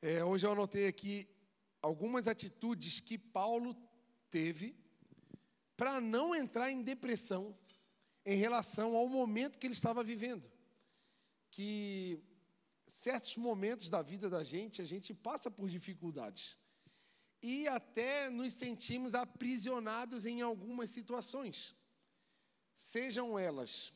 [0.00, 1.28] É, hoje eu anotei aqui
[1.82, 3.76] algumas atitudes que Paulo
[4.30, 4.76] teve
[5.76, 7.56] para não entrar em depressão
[8.24, 10.48] em relação ao momento que ele estava vivendo.
[11.50, 12.22] Que
[12.86, 16.56] certos momentos da vida da gente, a gente passa por dificuldades.
[17.42, 21.74] E até nos sentimos aprisionados em algumas situações.
[22.72, 23.92] Sejam elas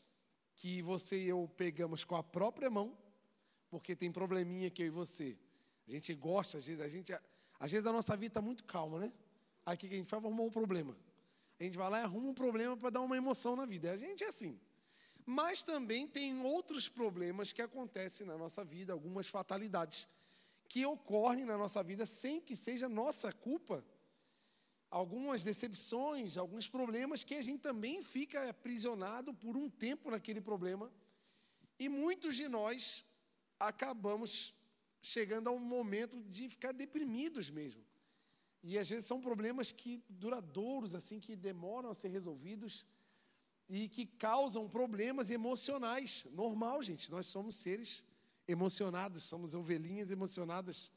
[0.56, 2.98] que você e eu pegamos com a própria mão,
[3.70, 5.38] porque tem probleminha que eu e você
[5.94, 7.12] gente gosta, às vezes, a gente,
[7.58, 9.12] às vezes a nossa vida está muito calma, né?
[9.66, 10.24] O que a gente faz?
[10.24, 10.96] Arrumar um problema.
[11.58, 13.92] A gente vai lá e arruma um problema para dar uma emoção na vida.
[13.92, 14.58] A gente é assim.
[15.24, 20.08] Mas também tem outros problemas que acontecem na nossa vida, algumas fatalidades
[20.68, 23.84] que ocorrem na nossa vida sem que seja nossa culpa.
[24.90, 30.90] Algumas decepções, alguns problemas que a gente também fica aprisionado por um tempo naquele problema.
[31.78, 33.04] E muitos de nós
[33.58, 34.52] acabamos
[35.02, 37.82] chegando a um momento de ficar deprimidos mesmo.
[38.62, 42.86] E às vezes são problemas que duradouros assim que demoram a ser resolvidos
[43.68, 46.26] e que causam problemas emocionais.
[46.30, 48.04] Normal, gente, nós somos seres
[48.46, 50.92] emocionados, somos ovelhinhas emocionadas,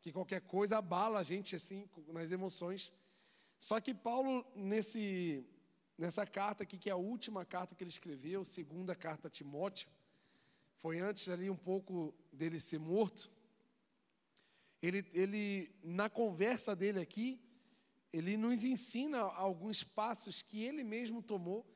[0.00, 2.92] que qualquer coisa abala a gente assim nas emoções.
[3.60, 5.46] Só que Paulo nesse
[5.96, 9.88] nessa carta aqui que é a última carta que ele escreveu, segunda carta a Timóteo,
[10.78, 13.30] foi antes ali um pouco dele ser morto.
[14.84, 17.40] Ele, ele, na conversa dele aqui,
[18.12, 21.66] ele nos ensina alguns passos que ele mesmo tomou,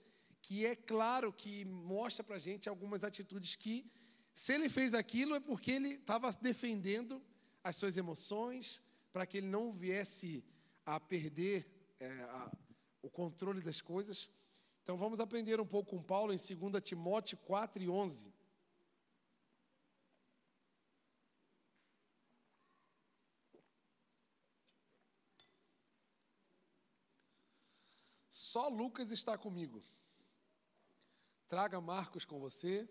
[0.43, 3.91] que é claro que mostra para a gente algumas atitudes que,
[4.35, 7.23] se ele fez aquilo, é porque ele estava defendendo
[7.65, 10.45] as suas emoções, para que ele não viesse
[10.85, 11.67] a perder
[11.99, 12.53] é, a,
[13.01, 14.31] o controle das coisas.
[14.83, 18.31] Então vamos aprender um pouco com Paulo em 2 Timóteo 4 e 11.
[28.51, 29.83] Só Lucas está comigo.
[31.51, 32.89] Traga Marcos com você,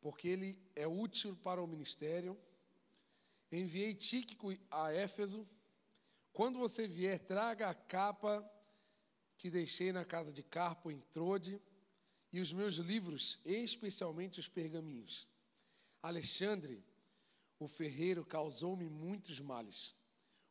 [0.00, 2.38] porque ele é útil para o ministério.
[3.50, 5.48] Enviei Tíquico a Éfeso.
[6.32, 8.48] Quando você vier, traga a capa
[9.36, 11.60] que deixei na casa de Carpo em Trode
[12.32, 15.26] e os meus livros, especialmente os pergaminhos.
[16.00, 16.84] Alexandre,
[17.58, 19.92] o ferreiro, causou-me muitos males.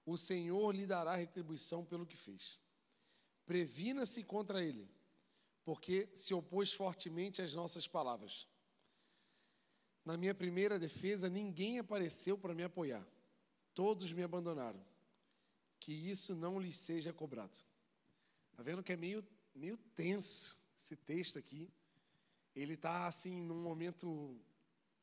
[0.06, 2.61] O Senhor lhe dará retribuição pelo que fez.
[3.46, 4.90] Previna-se contra ele,
[5.64, 8.48] porque se opôs fortemente às nossas palavras.
[10.04, 13.06] Na minha primeira defesa, ninguém apareceu para me apoiar.
[13.74, 14.84] Todos me abandonaram.
[15.80, 17.56] Que isso não lhes seja cobrado.
[18.52, 21.72] Está vendo que é meio, meio tenso esse texto aqui.
[22.56, 24.40] Ele está assim num momento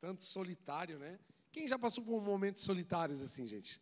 [0.01, 1.19] tanto solitário, né?
[1.51, 3.81] Quem já passou por momentos solitários assim, gente?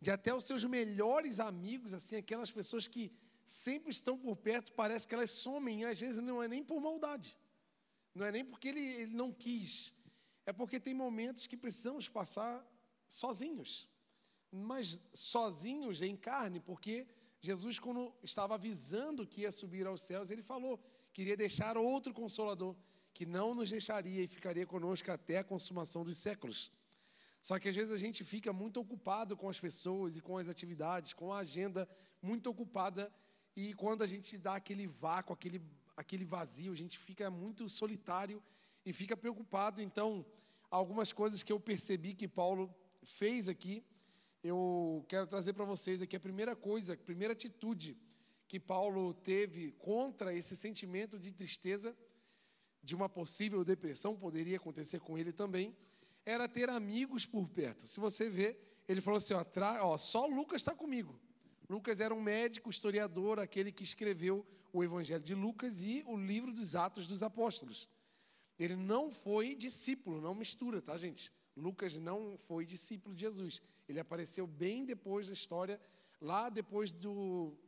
[0.00, 3.12] De até os seus melhores amigos, assim, aquelas pessoas que
[3.44, 6.80] sempre estão por perto, parece que elas somem, e às vezes não é nem por
[6.80, 7.36] maldade,
[8.14, 9.94] não é nem porque ele, ele não quis,
[10.46, 12.64] é porque tem momentos que precisamos passar
[13.08, 13.88] sozinhos,
[14.50, 17.06] mas sozinhos em carne, porque
[17.40, 22.74] Jesus, quando estava avisando que ia subir aos céus, ele falou: queria deixar outro consolador,
[23.12, 26.72] que não nos deixaria e ficaria conosco até a consumação dos séculos.
[27.42, 30.48] Só que às vezes a gente fica muito ocupado com as pessoas e com as
[30.48, 31.86] atividades, com a agenda
[32.22, 33.12] muito ocupada
[33.56, 35.62] e quando a gente dá aquele vácuo, aquele,
[35.96, 38.42] aquele vazio, a gente fica muito solitário
[38.84, 39.80] e fica preocupado.
[39.80, 40.26] Então,
[40.70, 43.84] algumas coisas que eu percebi que Paulo fez aqui,
[44.42, 46.16] eu quero trazer para vocês aqui.
[46.16, 47.96] A primeira coisa, a primeira atitude
[48.48, 51.96] que Paulo teve contra esse sentimento de tristeza,
[52.82, 55.74] de uma possível depressão, poderia acontecer com ele também,
[56.26, 57.86] era ter amigos por perto.
[57.86, 59.44] Se você vê, ele falou assim: ó,
[59.82, 61.18] ó só Lucas está comigo.
[61.74, 66.52] Lucas era um médico, historiador, aquele que escreveu o Evangelho de Lucas e o livro
[66.52, 67.88] dos Atos dos Apóstolos.
[68.56, 71.32] Ele não foi discípulo, não mistura, tá, gente?
[71.56, 73.60] Lucas não foi discípulo de Jesus.
[73.88, 75.80] Ele apareceu bem depois da história,
[76.20, 77.58] lá depois do.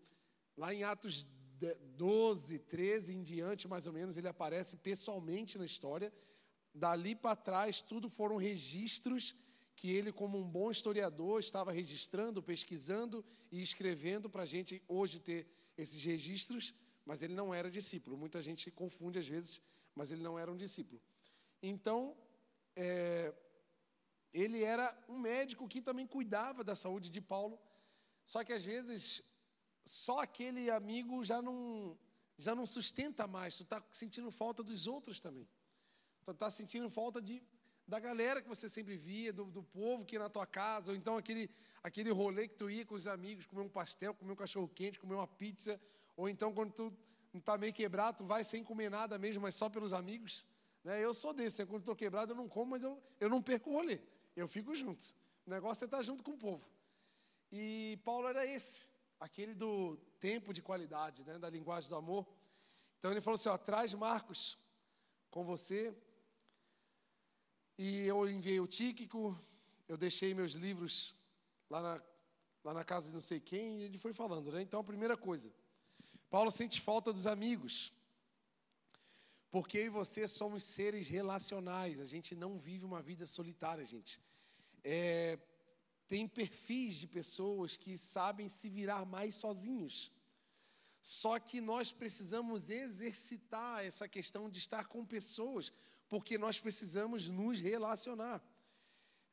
[0.56, 1.26] Lá em Atos
[1.96, 6.12] 12, 13 em diante, mais ou menos, ele aparece pessoalmente na história.
[6.72, 9.34] Dali para trás, tudo foram registros
[9.76, 15.20] que ele, como um bom historiador, estava registrando, pesquisando e escrevendo para a gente hoje
[15.20, 15.46] ter
[15.76, 16.74] esses registros,
[17.04, 18.16] mas ele não era discípulo.
[18.16, 19.62] Muita gente confunde às vezes,
[19.94, 21.00] mas ele não era um discípulo.
[21.62, 22.16] Então,
[22.74, 23.34] é,
[24.32, 27.60] ele era um médico que também cuidava da saúde de Paulo,
[28.24, 29.22] só que às vezes
[29.84, 31.98] só aquele amigo já não,
[32.38, 35.46] já não sustenta mais, tu está sentindo falta dos outros também.
[36.24, 37.42] Tu está sentindo falta de
[37.86, 40.96] da galera que você sempre via, do, do povo que ia na tua casa, ou
[40.96, 41.48] então aquele,
[41.82, 44.98] aquele rolê que tu ia com os amigos, comer um pastel, comer um cachorro quente,
[44.98, 45.80] comer uma pizza,
[46.16, 46.92] ou então quando tu
[47.32, 50.44] não está meio quebrado, tu vai sem comer nada mesmo, mas só pelos amigos.
[50.82, 51.04] Né?
[51.04, 51.66] Eu sou desse, né?
[51.66, 54.00] quando estou quebrado eu não como, mas eu, eu não perco o rolê,
[54.34, 55.14] eu fico junto.
[55.46, 56.68] O negócio é estar junto com o povo.
[57.52, 58.88] E Paulo era esse,
[59.20, 61.38] aquele do tempo de qualidade, né?
[61.38, 62.26] da linguagem do amor.
[62.98, 64.58] Então ele falou assim: ó, traz Marcos
[65.30, 65.94] com você.
[67.78, 69.38] E eu enviei o Tíquico,
[69.86, 71.14] eu deixei meus livros
[71.68, 72.02] lá na,
[72.64, 74.62] lá na casa de não sei quem, e ele foi falando, né?
[74.62, 75.52] Então a primeira coisa,
[76.30, 77.92] Paulo sente falta dos amigos.
[79.50, 84.20] Porque eu e você somos seres relacionais, a gente não vive uma vida solitária, gente.
[84.82, 85.38] É,
[86.08, 90.12] tem perfis de pessoas que sabem se virar mais sozinhos.
[91.02, 95.72] Só que nós precisamos exercitar essa questão de estar com pessoas,
[96.08, 98.42] porque nós precisamos nos relacionar.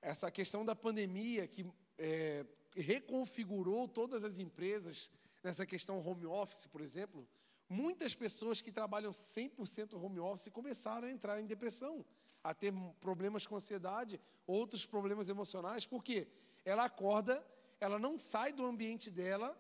[0.02, 1.66] Essa questão da pandemia que
[1.98, 5.10] é, reconfigurou todas as empresas,
[5.44, 7.28] nessa questão home office, por exemplo,
[7.70, 12.06] muitas pessoas que trabalham 100% home office começaram a entrar em depressão,
[12.44, 16.28] a ter problemas com ansiedade, outros problemas emocionais, porque
[16.66, 17.46] ela acorda,
[17.80, 19.58] ela não sai do ambiente dela,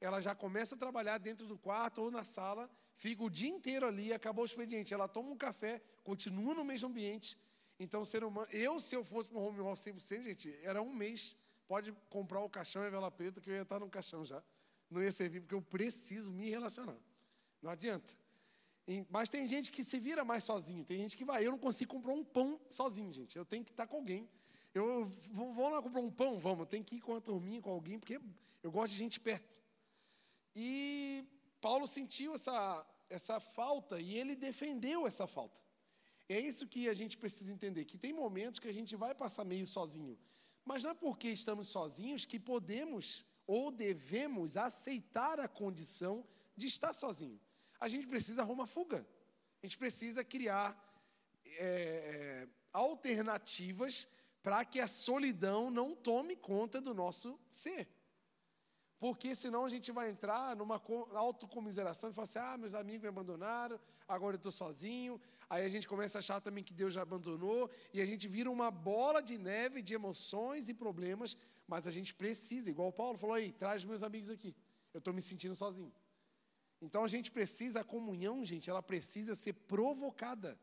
[0.00, 3.86] ela já começa a trabalhar dentro do quarto ou na sala, fica o dia inteiro
[3.86, 7.38] ali, acabou o expediente, ela toma um café, continua no mesmo ambiente.
[7.78, 10.92] Então, ser humano, eu, se eu fosse para o home office 100%, gente, era um
[10.92, 11.36] mês,
[11.68, 14.42] pode comprar o caixão e a vela preta, que eu ia estar no caixão já
[14.90, 16.96] não ia servir, porque eu preciso me relacionar.
[17.60, 18.14] Não adianta.
[19.10, 21.44] Mas tem gente que se vira mais sozinho, tem gente que vai.
[21.44, 23.36] Eu não consigo comprar um pão sozinho, gente.
[23.36, 24.28] Eu tenho que estar com alguém.
[24.72, 26.60] Eu vou lá comprar um pão, vamos.
[26.60, 28.20] Eu tenho que ir com a turminha, com alguém, porque
[28.62, 29.58] eu gosto de gente perto.
[30.54, 31.24] E
[31.66, 35.60] Paulo sentiu essa, essa falta e ele defendeu essa falta.
[36.28, 39.44] É isso que a gente precisa entender, que tem momentos que a gente vai passar
[39.44, 40.16] meio sozinho.
[40.64, 46.24] Mas não é porque estamos sozinhos que podemos ou devemos aceitar a condição
[46.56, 47.40] de estar sozinho.
[47.80, 49.04] A gente precisa arrumar fuga.
[49.60, 50.68] A gente precisa criar
[51.44, 54.08] é, é, alternativas
[54.40, 57.88] para que a solidão não tome conta do nosso ser.
[58.98, 60.80] Porque senão a gente vai entrar numa
[61.14, 63.78] autocomiseração e falar assim: ah, meus amigos me abandonaram,
[64.08, 65.20] agora eu estou sozinho.
[65.48, 68.50] Aí a gente começa a achar também que Deus já abandonou, e a gente vira
[68.50, 73.18] uma bola de neve de emoções e problemas mas a gente precisa, igual o Paulo
[73.18, 74.54] falou aí, traz meus amigos aqui.
[74.94, 75.92] Eu estou me sentindo sozinho.
[76.80, 80.58] Então a gente precisa, a comunhão, gente, ela precisa ser provocada.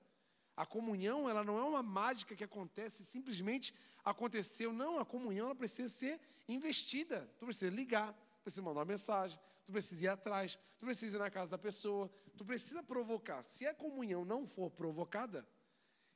[0.55, 4.71] A comunhão, ela não é uma mágica que acontece, simplesmente aconteceu.
[4.71, 7.29] Não, a comunhão, ela precisa ser investida.
[7.37, 11.31] Tu precisa ligar, precisa mandar uma mensagem, tu precisa ir atrás, tu precisa ir na
[11.31, 13.41] casa da pessoa, tu precisa provocar.
[13.43, 15.47] Se a comunhão não for provocada,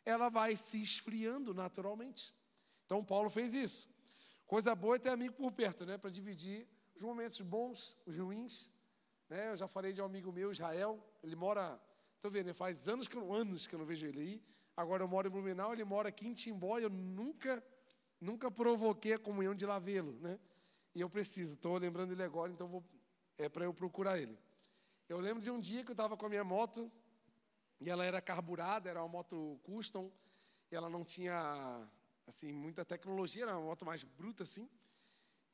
[0.05, 2.33] ela vai se esfriando naturalmente.
[2.85, 3.89] Então Paulo fez isso.
[4.45, 5.97] Coisa boa é ter amigo por perto, né?
[5.97, 8.71] Para dividir os momentos bons, os ruins.
[9.29, 9.51] Né?
[9.51, 11.03] Eu já falei de um amigo meu, Israel.
[11.21, 11.79] Ele mora,
[12.15, 14.43] estou vendo, faz anos que, eu, anos que eu não vejo ele aí.
[14.75, 16.79] Agora eu moro em Blumenau, ele mora aqui em Timbó.
[16.79, 17.61] Eu nunca,
[18.21, 20.39] nunca provoquei a comunhão de lá vê-lo, né?
[20.97, 22.83] E eu preciso, estou lembrando ele agora, então vou,
[23.37, 24.35] é para eu procurar ele.
[25.07, 26.91] Eu lembro de um dia que eu estava com a minha moto,
[27.79, 30.11] e ela era carburada, era uma moto custom,
[30.71, 31.87] e ela não tinha
[32.25, 34.67] assim, muita tecnologia, era uma moto mais bruta assim.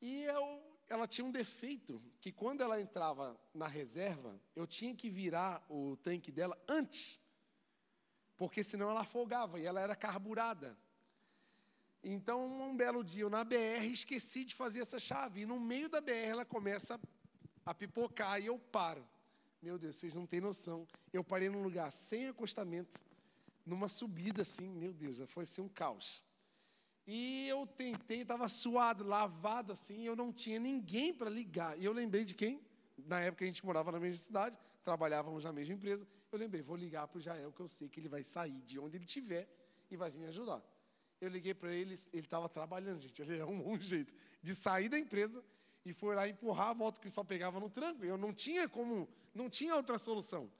[0.00, 5.10] E eu, ela tinha um defeito, que quando ela entrava na reserva, eu tinha que
[5.10, 7.20] virar o tanque dela antes,
[8.34, 10.74] porque senão ela afogava e ela era carburada.
[12.06, 15.88] Então, um belo dia, eu na BR esqueci de fazer essa chave, e no meio
[15.88, 17.00] da BR ela começa
[17.64, 19.02] a pipocar e eu paro.
[19.62, 20.86] Meu Deus, vocês não têm noção.
[21.10, 23.02] Eu parei num lugar sem acostamento,
[23.64, 26.22] numa subida assim, meu Deus, foi assim um caos.
[27.06, 31.78] E eu tentei, estava suado, lavado assim, eu não tinha ninguém para ligar.
[31.78, 32.60] E eu lembrei de quem?
[32.98, 36.06] Na época a gente morava na mesma cidade, trabalhávamos na mesma empresa.
[36.30, 38.78] Eu lembrei, vou ligar para o Jael, que eu sei que ele vai sair de
[38.78, 39.48] onde ele estiver
[39.90, 40.62] e vai vir me ajudar.
[41.20, 43.20] Eu liguei para ele, ele estava trabalhando, gente.
[43.22, 45.44] Ele arrumou um jeito de sair da empresa
[45.84, 48.04] e foi lá empurrar a moto que só pegava no tranco.
[48.04, 50.50] Eu não tinha como, não tinha outra solução.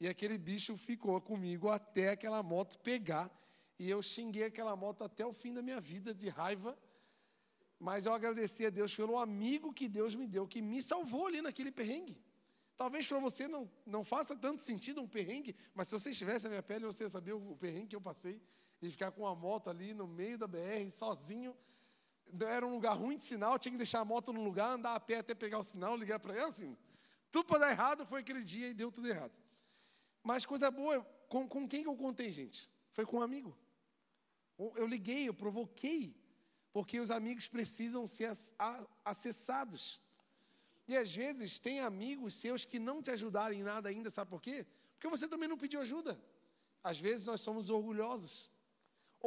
[0.00, 3.30] E aquele bicho ficou comigo até aquela moto pegar
[3.78, 6.76] e eu xinguei aquela moto até o fim da minha vida de raiva.
[7.78, 11.42] Mas eu agradeci a Deus pelo amigo que Deus me deu, que me salvou ali
[11.42, 12.20] naquele perrengue.
[12.76, 16.50] Talvez para você não, não faça tanto sentido um perrengue, mas se você estivesse na
[16.50, 18.40] minha pele, você sabia o perrengue que eu passei,
[18.86, 21.56] de ficar com a moto ali no meio da BR, sozinho.
[22.40, 25.00] Era um lugar ruim de sinal, tinha que deixar a moto no lugar, andar a
[25.00, 26.76] pé até pegar o sinal, ligar para ela, assim.
[27.30, 29.32] Tudo para dar errado foi aquele dia e deu tudo errado.
[30.22, 32.70] Mas coisa boa, com, com quem que eu contei, gente?
[32.92, 33.56] Foi com um amigo.
[34.76, 36.16] Eu liguei, eu provoquei,
[36.72, 38.32] porque os amigos precisam ser
[39.04, 40.00] acessados.
[40.86, 44.40] E às vezes tem amigos seus que não te ajudaram em nada ainda, sabe por
[44.40, 44.66] quê?
[44.94, 46.20] Porque você também não pediu ajuda.
[46.82, 48.50] Às vezes nós somos orgulhosos.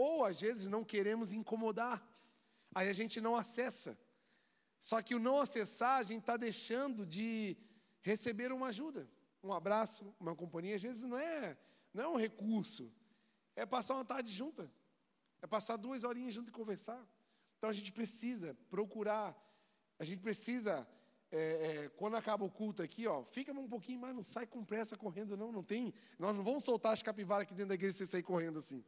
[0.06, 1.98] Ou às vezes não queremos incomodar.
[2.75, 3.98] Aí a gente não acessa.
[4.80, 7.58] Só que o não acessar, a gente está deixando de
[8.01, 9.10] receber uma ajuda.
[9.42, 11.58] Um abraço, uma companhia, às vezes não é,
[11.92, 12.94] não é um recurso.
[13.56, 14.72] É passar uma tarde junta.
[15.42, 17.04] É passar duas horinhas junto e conversar.
[17.58, 19.36] Então a gente precisa procurar,
[19.98, 20.88] a gente precisa
[21.32, 24.63] é, é, quando acaba o culto aqui, ó, fica um pouquinho mais, não sai com
[24.63, 25.92] pressa correndo, não, não tem.
[26.20, 28.86] Nós não vamos soltar as capivaras aqui dentro da igreja e você sair correndo assim.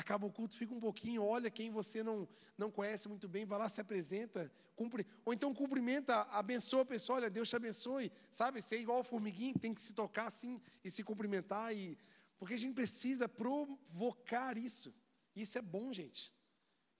[0.00, 3.58] Acaba o culto, fica um pouquinho, olha quem você não, não conhece muito bem, vai
[3.58, 8.60] lá, se apresenta, cumpre, ou então cumprimenta, abençoa a pessoa, olha, Deus te abençoe, sabe?
[8.60, 11.98] Ser igual o formiguinho, tem que se tocar assim e se cumprimentar, e,
[12.38, 14.94] porque a gente precisa provocar isso.
[15.34, 16.22] Isso é bom, gente.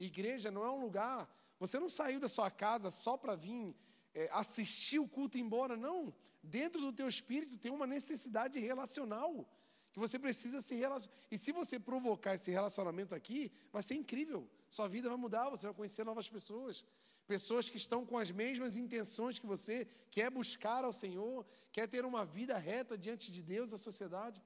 [0.01, 3.75] Igreja não é um lugar você não saiu da sua casa só para vir
[4.15, 6.15] é, assistir o culto e ir embora, não.
[6.43, 9.49] Dentro do teu espírito tem uma necessidade relacional
[9.97, 11.17] que você precisa se relacionar.
[11.31, 14.47] E se você provocar esse relacionamento aqui, vai ser incrível.
[14.69, 16.85] Sua vida vai mudar, você vai conhecer novas pessoas.
[17.27, 22.05] Pessoas que estão com as mesmas intenções que você, quer buscar ao Senhor, quer ter
[22.05, 24.45] uma vida reta diante de Deus, da sociedade.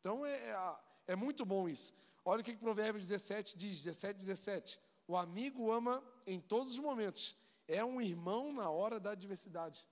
[0.00, 0.76] Então é, é,
[1.06, 1.94] é muito bom isso.
[2.22, 4.78] Olha o que, que Provérbios 17 diz, 17, 17.
[5.08, 7.34] O amigo ama em todos os momentos.
[7.66, 9.82] É um irmão na hora da adversidade.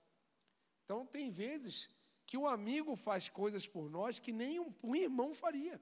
[0.85, 1.89] Então, tem vezes
[2.29, 5.81] que o amigo faz coisas por nós que nem um, um irmão faria.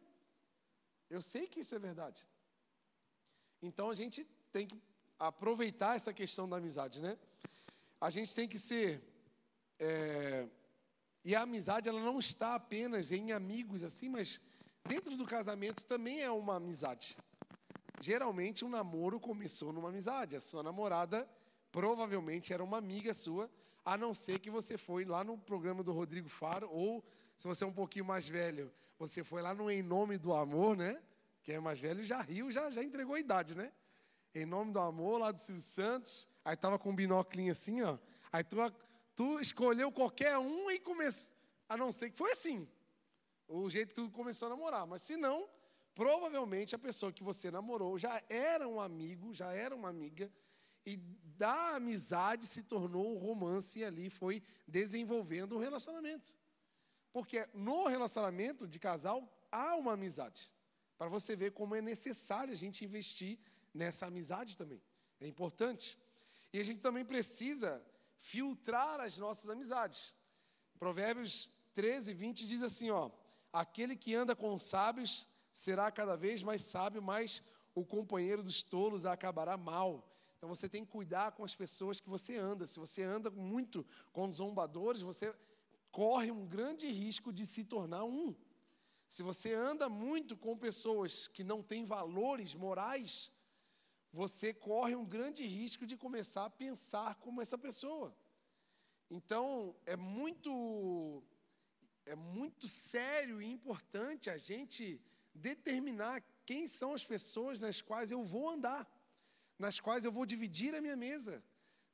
[1.09, 2.25] Eu sei que isso é verdade.
[3.61, 4.23] Então, a gente
[4.53, 4.81] tem que
[5.19, 7.17] aproveitar essa questão da amizade, né?
[7.99, 9.03] A gente tem que ser.
[9.77, 10.47] É,
[11.21, 14.39] e a amizade, ela não está apenas em amigos assim, mas
[14.85, 17.17] dentro do casamento também é uma amizade.
[17.99, 20.37] Geralmente, um namoro começou numa amizade.
[20.37, 21.27] A sua namorada
[21.73, 23.51] provavelmente era uma amiga sua,
[23.87, 27.01] a não ser que você foi lá no programa do Rodrigo Faro, ou
[27.37, 30.75] se você é um pouquinho mais velho, você foi lá no Em Nome do Amor,
[30.75, 31.01] né?
[31.41, 33.71] Quem é mais velho já riu, já, já entregou a idade, né?
[34.35, 36.27] Em Nome do Amor, lá do Silvio Santos.
[36.43, 37.97] Aí tava com um binóculo assim, ó.
[38.29, 38.57] Aí tu,
[39.15, 41.31] tu escolheu qualquer um e começou.
[41.69, 42.67] A não ser que foi assim.
[43.47, 44.85] O jeito que tu começou a namorar.
[44.85, 45.47] Mas se não,
[45.97, 50.31] Provavelmente a pessoa que você namorou já era um amigo, já era uma amiga,
[50.87, 50.95] e
[51.37, 56.33] da amizade se tornou um romance e ali foi desenvolvendo um relacionamento.
[57.11, 60.49] Porque no relacionamento de casal há uma amizade.
[60.97, 63.37] Para você ver como é necessário a gente investir
[63.73, 64.81] nessa amizade também.
[65.19, 65.97] É importante.
[66.53, 67.85] E a gente também precisa
[68.17, 70.13] filtrar as nossas amizades.
[70.79, 73.11] Provérbios 13, 20 diz assim: ó,
[73.51, 77.43] aquele que anda com sábios será cada vez mais sábio, mas
[77.75, 80.16] o companheiro dos tolos acabará mal.
[80.37, 82.65] Então você tem que cuidar com as pessoas que você anda.
[82.65, 85.35] Se você anda muito com zombadores, você
[85.91, 88.35] corre um grande risco de se tornar um.
[89.09, 93.31] Se você anda muito com pessoas que não têm valores morais,
[94.11, 98.15] você corre um grande risco de começar a pensar como essa pessoa.
[99.09, 101.23] Então, é muito
[102.05, 105.01] é muito sério e importante a gente
[105.33, 108.87] determinar quem são as pessoas nas quais eu vou andar,
[109.57, 111.43] nas quais eu vou dividir a minha mesa,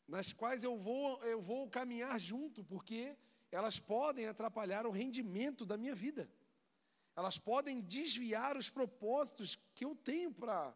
[0.07, 3.17] nas quais eu vou, eu vou caminhar junto, porque
[3.51, 6.29] elas podem atrapalhar o rendimento da minha vida.
[7.15, 10.75] Elas podem desviar os propósitos que eu tenho para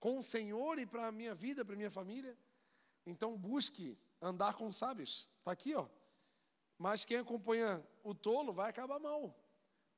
[0.00, 2.36] com o Senhor e para a minha vida, para a minha família.
[3.06, 5.28] Então busque andar com sábios.
[5.38, 5.86] Está aqui, ó.
[6.78, 9.34] Mas quem acompanha o tolo vai acabar mal.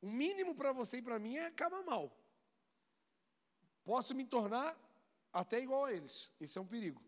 [0.01, 2.17] O mínimo para você e para mim é acabar mal.
[3.85, 4.77] Posso me tornar
[5.37, 6.33] até igual a eles.
[6.41, 7.03] Esse é um perigo.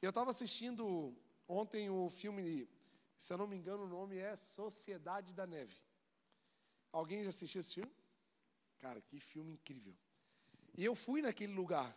[0.00, 1.16] Eu estava assistindo
[1.48, 2.68] ontem o filme,
[3.16, 5.76] se eu não me engano, o nome é Sociedade da Neve.
[6.92, 7.92] Alguém já assistiu esse filme?
[8.78, 9.94] Cara, que filme incrível.
[10.76, 11.96] E eu fui naquele lugar.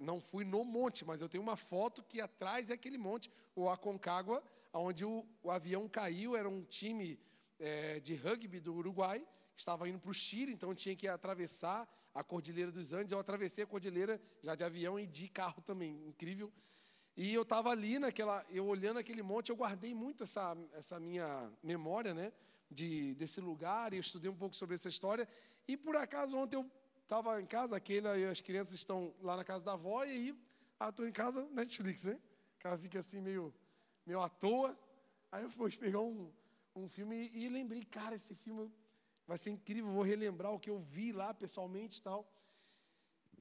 [0.00, 3.68] Não fui no monte, mas eu tenho uma foto que atrás é aquele monte, o
[3.68, 4.42] Aconcagua,
[4.72, 6.36] onde o, o avião caiu.
[6.36, 7.20] Era um time
[7.58, 9.24] é, de rugby do Uruguai
[9.56, 13.12] estava indo para o Chile, então tinha que atravessar a Cordilheira dos Andes.
[13.12, 16.52] Eu atravessei a Cordilheira já de avião e de carro também, incrível.
[17.16, 21.50] E eu estava ali naquela, eu olhando aquele monte, eu guardei muito essa, essa minha
[21.62, 22.32] memória, né,
[22.70, 23.92] de desse lugar.
[23.92, 25.28] E eu estudei um pouco sobre essa história.
[25.66, 26.68] E por acaso ontem eu
[27.02, 30.38] estava em casa, aquele, as crianças estão lá na casa da avó e aí,
[30.78, 32.18] ah, estou em casa Netflix, né?
[32.58, 33.54] O cara fica assim meio,
[34.04, 34.76] meio à toa.
[35.30, 36.32] Aí eu fui pegar um,
[36.74, 38.72] um filme e, e lembrei, cara, esse filme
[39.26, 42.30] Vai ser incrível, vou relembrar o que eu vi lá pessoalmente e tal.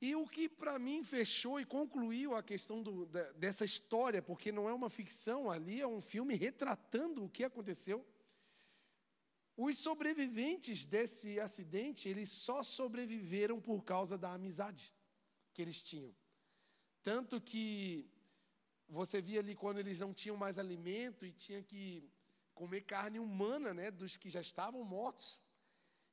[0.01, 4.51] E o que para mim fechou e concluiu a questão do, da, dessa história, porque
[4.51, 8.05] não é uma ficção, ali é um filme retratando o que aconteceu.
[9.55, 14.93] Os sobreviventes desse acidente, eles só sobreviveram por causa da amizade
[15.53, 16.13] que eles tinham.
[17.03, 18.09] Tanto que
[18.87, 22.09] você via ali quando eles não tinham mais alimento e tinha que
[22.53, 25.39] comer carne humana, né, dos que já estavam mortos.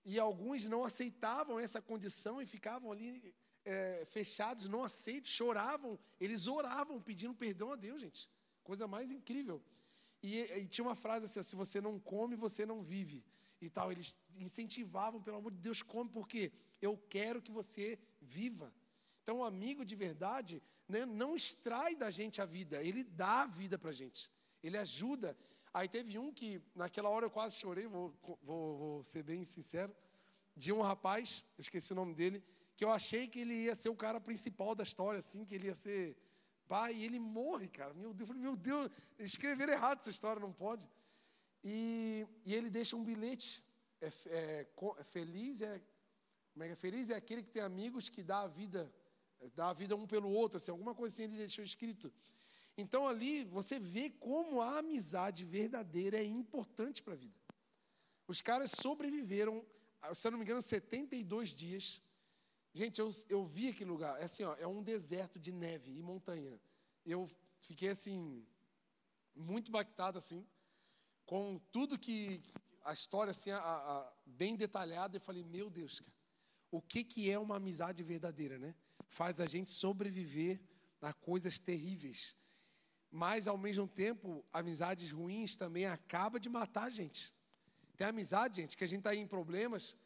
[0.05, 6.47] E alguns não aceitavam essa condição e ficavam ali é, fechados, não aceitos, choravam, eles
[6.47, 8.29] oravam pedindo perdão a Deus, gente.
[8.63, 9.63] Coisa mais incrível.
[10.23, 13.25] E, e, tinha uma frase assim: se você não come, você não vive.
[13.61, 18.73] E tal, eles incentivavam, pelo amor de Deus, come, porque eu quero que você viva.
[19.23, 23.47] Então, um amigo de verdade né, não extrai da gente a vida, ele dá a
[23.47, 24.31] vida para a gente,
[24.63, 25.37] ele ajuda.
[25.73, 28.13] Aí teve um que, naquela hora eu quase chorei, vou,
[28.43, 29.95] vou, vou ser bem sincero,
[30.57, 32.43] de um rapaz, eu esqueci o nome dele,
[32.77, 35.67] que eu achei que ele ia ser o cara principal da história, assim, que ele
[35.69, 36.17] ia ser
[36.67, 37.93] pai, e ele morre, cara.
[37.95, 40.89] Meu Deus, meu Deus, escreveram errado essa história, não pode.
[41.63, 43.65] E, e ele deixa um bilhete.
[44.01, 44.67] É, é,
[44.99, 45.81] é, feliz é,
[46.53, 46.77] como é que é?
[46.77, 48.93] Feliz é aquele que tem amigos que dá a vida,
[49.55, 52.13] dá a vida um pelo outro, assim, alguma coisa assim ele deixou escrito.
[52.81, 57.39] Então ali você vê como a amizade verdadeira é importante para a vida.
[58.27, 59.65] Os caras sobreviveram,
[60.15, 62.03] se eu não me engano, 72 dias
[62.73, 66.03] Gente, eu, eu vi aquele lugar, é assim, ó, é um deserto de neve e
[66.03, 66.61] montanha.
[67.05, 68.47] Eu fiquei assim,
[69.35, 70.47] muito impactado assim,
[71.27, 72.41] com tudo que,
[72.85, 76.13] a história assim, a, a, bem detalhada, eu falei, meu Deus, cara,
[76.71, 78.75] o que, que é uma amizade verdadeira, né?
[79.09, 80.61] Faz a gente sobreviver
[81.01, 82.37] a coisas terríveis.
[83.11, 87.35] Mas, ao mesmo tempo, amizades ruins também acaba de matar a gente.
[87.97, 89.97] Tem amizade, gente, que a gente está em problemas,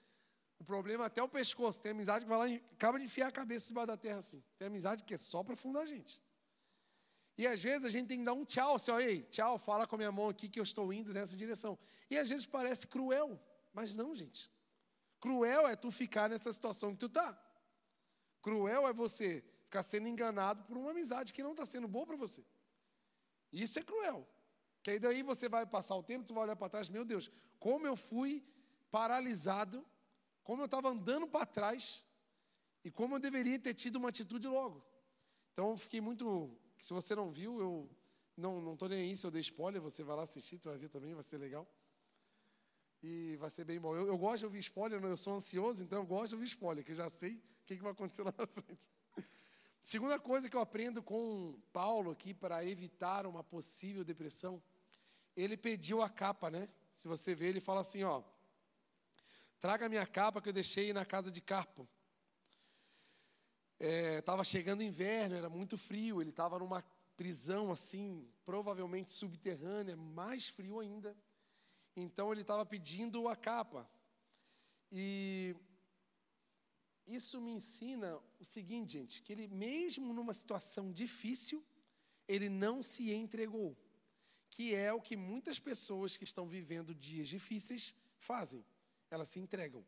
[0.59, 1.81] o problema é até o pescoço.
[1.81, 4.43] Tem amizade que vai lá e acaba de enfiar a cabeça debaixo da terra assim.
[4.59, 6.23] Tem amizade que é só para afundar a gente.
[7.37, 9.87] E às vezes a gente tem que dar um tchau, assim, ó, ei, tchau, fala
[9.87, 11.79] com a minha mão aqui que eu estou indo nessa direção.
[12.09, 13.41] E às vezes parece cruel,
[13.73, 14.51] mas não, gente.
[15.21, 17.37] Cruel é tu ficar nessa situação que tu está.
[18.41, 22.17] Cruel é você ficar sendo enganado por uma amizade que não está sendo boa para
[22.17, 22.45] você.
[23.63, 24.29] Isso é cruel.
[24.83, 27.31] Que aí daí você vai passar o tempo, tu vai olhar para trás, meu Deus,
[27.59, 28.45] como eu fui
[28.91, 29.85] paralisado
[30.45, 32.05] como eu estava andando para trás
[32.85, 34.85] e como eu deveria ter tido uma atitude logo.
[35.53, 36.57] Então eu fiquei muito.
[36.81, 37.91] Se você não viu, eu
[38.37, 40.91] não estou nem aí se eu dei spoiler, você vai lá assistir, tu vai ver
[40.91, 41.67] também, vai ser legal.
[43.03, 43.97] E vai ser bem bom.
[43.97, 46.85] Eu, eu gosto de ouvir spoiler, eu sou ansioso, então eu gosto de ouvir spoiler,
[46.85, 48.87] que eu já sei o que, que vai acontecer lá na frente.
[49.85, 54.61] Segunda coisa que eu aprendo com Paulo aqui para evitar uma possível depressão,
[55.37, 56.69] ele pediu a capa, né?
[56.93, 58.23] Se você ver, ele fala assim, ó,
[59.65, 61.89] Traga minha capa que eu deixei na casa de Carpo.
[63.81, 66.85] Estava é, chegando inverno, era muito frio, ele estava numa
[67.17, 71.17] prisão assim, provavelmente subterrânea, mais frio ainda.
[71.97, 73.89] Então ele estava pedindo a capa.
[74.93, 75.57] E
[77.07, 81.65] isso me ensina o seguinte, gente, que ele mesmo numa situação difícil,
[82.27, 83.77] ele não se entregou,
[84.49, 88.65] que é o que muitas pessoas que estão vivendo dias difíceis fazem
[89.15, 89.85] elas se entregam.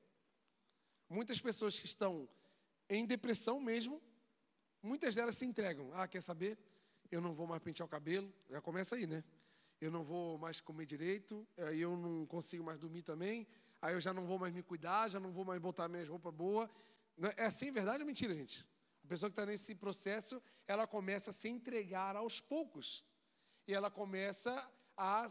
[1.09, 2.29] Muitas pessoas que estão
[2.89, 4.01] em depressão mesmo,
[4.83, 5.91] muitas delas se entregam.
[5.93, 6.59] Ah, quer saber?
[7.11, 8.33] Eu não vou mais pentear o cabelo.
[8.49, 9.23] Já começa aí, né?
[9.81, 13.47] Eu não vou mais comer direito, aí eu não consigo mais dormir também,
[13.83, 16.33] aí eu já não vou mais me cuidar, já não vou mais botar minhas roupas
[16.33, 16.71] boas.
[17.37, 18.67] É assim, verdade ou mentira, gente?
[19.05, 23.05] A pessoa que está nesse processo, ela começa a se entregar aos poucos.
[23.67, 25.29] E ela começa a,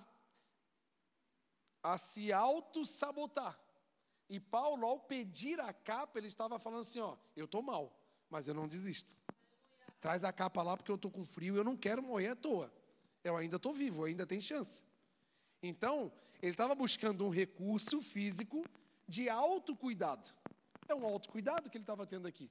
[1.83, 3.59] a se auto-sabotar.
[4.29, 7.95] E Paulo, ao pedir a capa, ele estava falando assim: ó, eu estou mal,
[8.29, 9.15] mas eu não desisto.
[10.01, 12.73] Traz a capa lá porque eu estou com frio, eu não quero morrer à toa.
[13.23, 14.85] Eu ainda estou vivo, ainda tem chance.
[15.61, 18.63] Então, ele estava buscando um recurso físico
[19.07, 20.29] de autocuidado.
[20.87, 22.49] É um autocuidado que ele estava tendo aqui.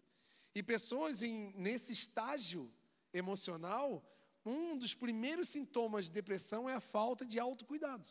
[0.55, 2.71] E pessoas em, nesse estágio
[3.13, 4.05] emocional,
[4.45, 8.09] um dos primeiros sintomas de depressão é a falta de autocuidado.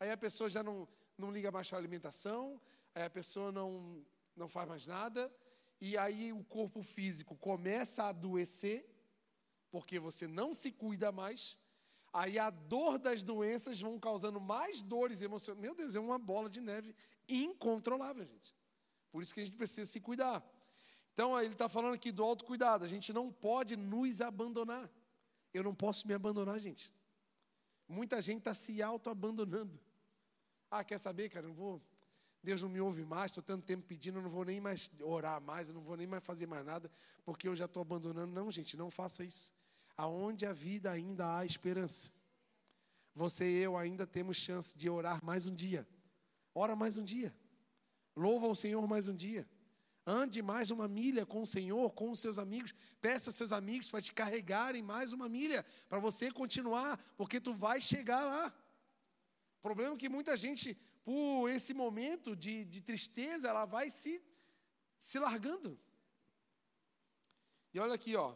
[0.00, 2.60] Aí a pessoa já não, não liga mais para a alimentação,
[2.94, 5.32] a pessoa não, não faz mais nada,
[5.80, 8.88] e aí o corpo físico começa a adoecer,
[9.70, 11.58] porque você não se cuida mais,
[12.12, 15.60] aí a dor das doenças vão causando mais dores emocionais.
[15.60, 16.94] Meu Deus, é uma bola de neve
[17.28, 18.55] incontrolável, gente.
[19.16, 20.46] Por isso que a gente precisa se cuidar.
[21.14, 22.84] Então, ele está falando aqui do autocuidado.
[22.84, 24.90] A gente não pode nos abandonar.
[25.54, 26.92] Eu não posso me abandonar, gente.
[27.88, 29.80] Muita gente está se auto-abandonando.
[30.70, 31.48] Ah, quer saber, cara?
[31.48, 31.80] Não vou.
[32.42, 35.40] Deus não me ouve mais, estou tanto tempo pedindo, eu não vou nem mais orar
[35.40, 36.92] mais, eu não vou nem mais fazer mais nada,
[37.24, 38.34] porque eu já estou abandonando.
[38.34, 39.50] Não, gente, não faça isso.
[39.96, 42.12] Aonde a vida ainda há esperança.
[43.14, 45.88] Você e eu ainda temos chance de orar mais um dia.
[46.54, 47.34] Ora mais um dia.
[48.16, 49.46] Louva o Senhor mais um dia.
[50.06, 52.72] Ande mais uma milha com o Senhor, com os seus amigos.
[53.00, 57.52] Peça aos seus amigos para te carregarem mais uma milha, para você continuar, porque tu
[57.52, 58.54] vai chegar lá.
[59.58, 64.20] O problema é que muita gente por esse momento de, de tristeza, ela vai se,
[65.00, 65.78] se largando.
[67.72, 68.34] E olha aqui, ó.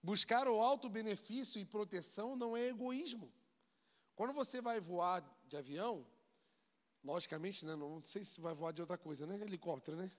[0.00, 3.32] Buscar o alto benefício e proteção não é egoísmo.
[4.14, 6.06] Quando você vai voar de avião,
[7.04, 9.36] logicamente, né, não sei se vai voar de outra coisa, né?
[9.40, 10.10] Helicóptero, né?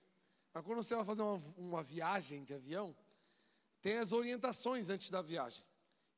[0.53, 2.95] Mas quando você vai fazer uma, uma viagem de avião,
[3.81, 5.65] tem as orientações antes da viagem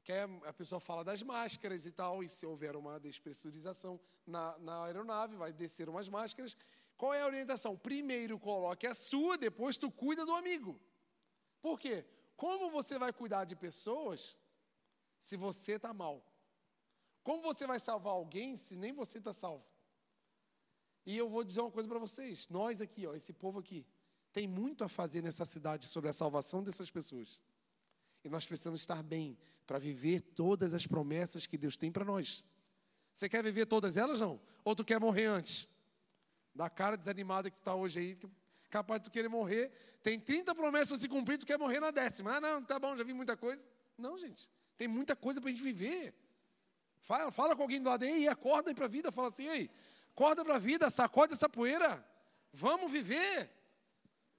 [0.08, 4.58] que é, a pessoa fala das máscaras e tal, e se houver uma despressurização na,
[4.60, 6.56] na aeronave, vai descer umas máscaras.
[6.95, 7.75] Qual é a orientação?
[7.75, 10.80] Primeiro coloque a sua, depois tu cuida do amigo.
[11.62, 12.06] Por quê?
[12.38, 14.39] Como você vai cuidar de pessoas
[15.19, 16.23] se você está mal?
[17.21, 19.65] Como você vai salvar alguém se nem você está salvo?
[21.08, 23.86] E eu vou dizer uma coisa para vocês: nós aqui, ó, esse povo aqui,
[24.34, 27.39] tem muito a fazer nessa cidade sobre a salvação dessas pessoas.
[28.26, 32.46] E nós precisamos estar bem para viver todas as promessas que Deus tem para nós.
[33.13, 34.38] Você quer viver todas elas, não?
[34.65, 35.65] Ou tu quer morrer antes?
[36.54, 38.20] Da cara desanimada que tu está hoje aí,
[38.70, 39.72] capaz de tu querer morrer.
[40.04, 42.36] Tem 30 promessas para se cumprir, tu quer morrer na décima.
[42.36, 43.65] Ah, não, tá bom, já vi muita coisa.
[43.98, 46.13] Não, gente, tem muita coisa para a gente viver.
[47.00, 49.70] Fala, fala com alguém do lado aí, acorda aí para a vida, fala assim, ei,
[50.17, 52.03] acorda para a vida, sacode essa poeira.
[52.51, 53.51] Vamos viver.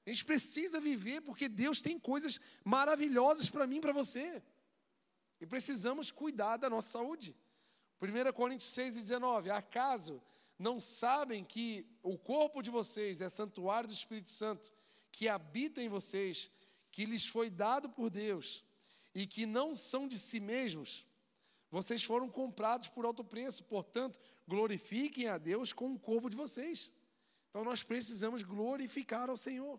[0.04, 4.42] A gente precisa viver porque Deus tem coisas maravilhosas para mim e para você.
[5.40, 7.36] E precisamos cuidar da nossa saúde.
[8.02, 9.50] 1 Coríntios 6 e 19.
[9.50, 10.20] Acaso
[10.58, 14.72] não sabem que o corpo de vocês é santuário do Espírito Santo,
[15.12, 16.50] que habita em vocês,
[16.90, 18.64] que lhes foi dado por Deus,
[19.14, 21.06] e que não são de si mesmos?
[21.70, 26.92] Vocês foram comprados por alto preço, portanto, glorifiquem a Deus com o corpo de vocês.
[27.50, 29.78] Então nós precisamos glorificar ao Senhor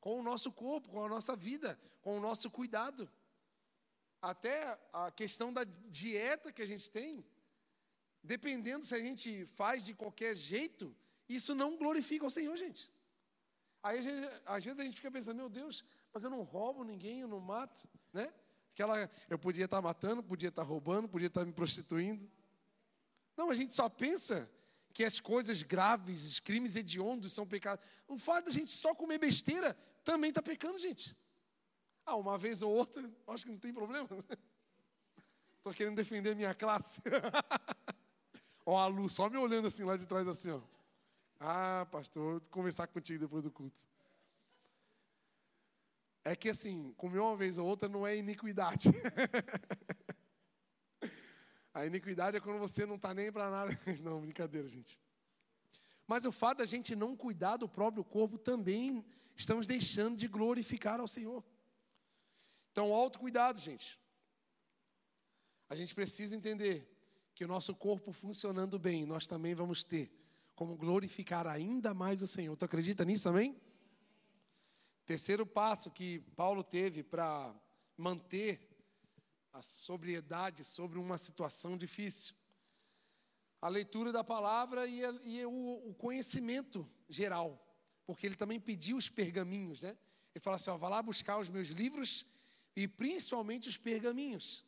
[0.00, 3.10] com o nosso corpo, com a nossa vida, com o nosso cuidado.
[4.20, 7.24] Até a questão da dieta que a gente tem,
[8.22, 10.94] dependendo se a gente faz de qualquer jeito,
[11.28, 12.92] isso não glorifica o Senhor, gente.
[13.82, 17.20] Aí, gente, às vezes, a gente fica pensando, meu Deus, mas eu não roubo ninguém,
[17.20, 18.32] eu não mato, né?
[18.72, 22.28] Aquela, eu podia estar matando, podia estar roubando, podia estar me prostituindo.
[23.36, 24.48] Não, a gente só pensa
[24.92, 27.84] que as coisas graves, os crimes hediondos são pecados.
[28.06, 31.16] O fato da gente só comer besteira também está pecando, gente.
[32.06, 34.08] Ah, uma vez ou outra, acho que não tem problema.
[35.58, 37.00] Estou querendo defender minha classe.
[38.64, 40.60] ó, a Lu, só me olhando assim lá de trás, assim, ó.
[41.40, 43.80] Ah, pastor, vou conversar contigo depois do culto.
[46.22, 48.90] É que assim, comer uma vez ou outra não é iniquidade.
[51.74, 53.78] A iniquidade é quando você não está nem para nada.
[54.00, 55.00] Não, brincadeira, gente.
[56.06, 61.00] Mas o fato da gente não cuidar do próprio corpo também estamos deixando de glorificar
[61.00, 61.42] ao Senhor.
[62.70, 63.98] Então, autocuidado, gente.
[65.68, 66.88] A gente precisa entender
[67.34, 70.12] que o nosso corpo funcionando bem, nós também vamos ter
[70.54, 72.56] como glorificar ainda mais o Senhor.
[72.56, 73.60] Tu acredita nisso também?
[75.04, 77.52] Terceiro passo que Paulo teve para
[77.96, 78.73] manter
[79.54, 82.34] a sobriedade sobre uma situação difícil.
[83.62, 87.64] A leitura da palavra e, a, e o, o, conhecimento geral,
[88.04, 89.96] porque ele também pediu os pergaminhos, né?
[90.34, 92.26] Ele fala assim: ó, vá lá buscar os meus livros
[92.74, 94.66] e principalmente os pergaminhos.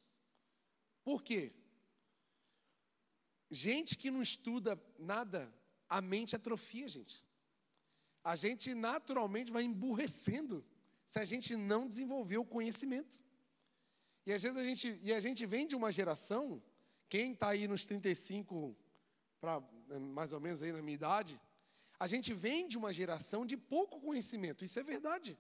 [1.03, 1.53] Por quê?
[3.51, 5.53] Gente que não estuda nada,
[5.89, 7.27] a mente atrofia, gente.
[8.23, 10.65] A gente naturalmente vai emburrecendo
[11.07, 13.21] se a gente não desenvolver o conhecimento.
[14.27, 16.61] E às vezes a gente, e a gente vem de uma geração,
[17.09, 18.77] quem está aí nos 35,
[19.41, 19.63] para
[20.01, 21.41] mais ou menos aí na minha idade,
[21.99, 25.39] a gente vem de uma geração de pouco conhecimento, isso é verdade.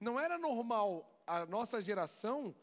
[0.00, 2.54] Não era normal a nossa geração,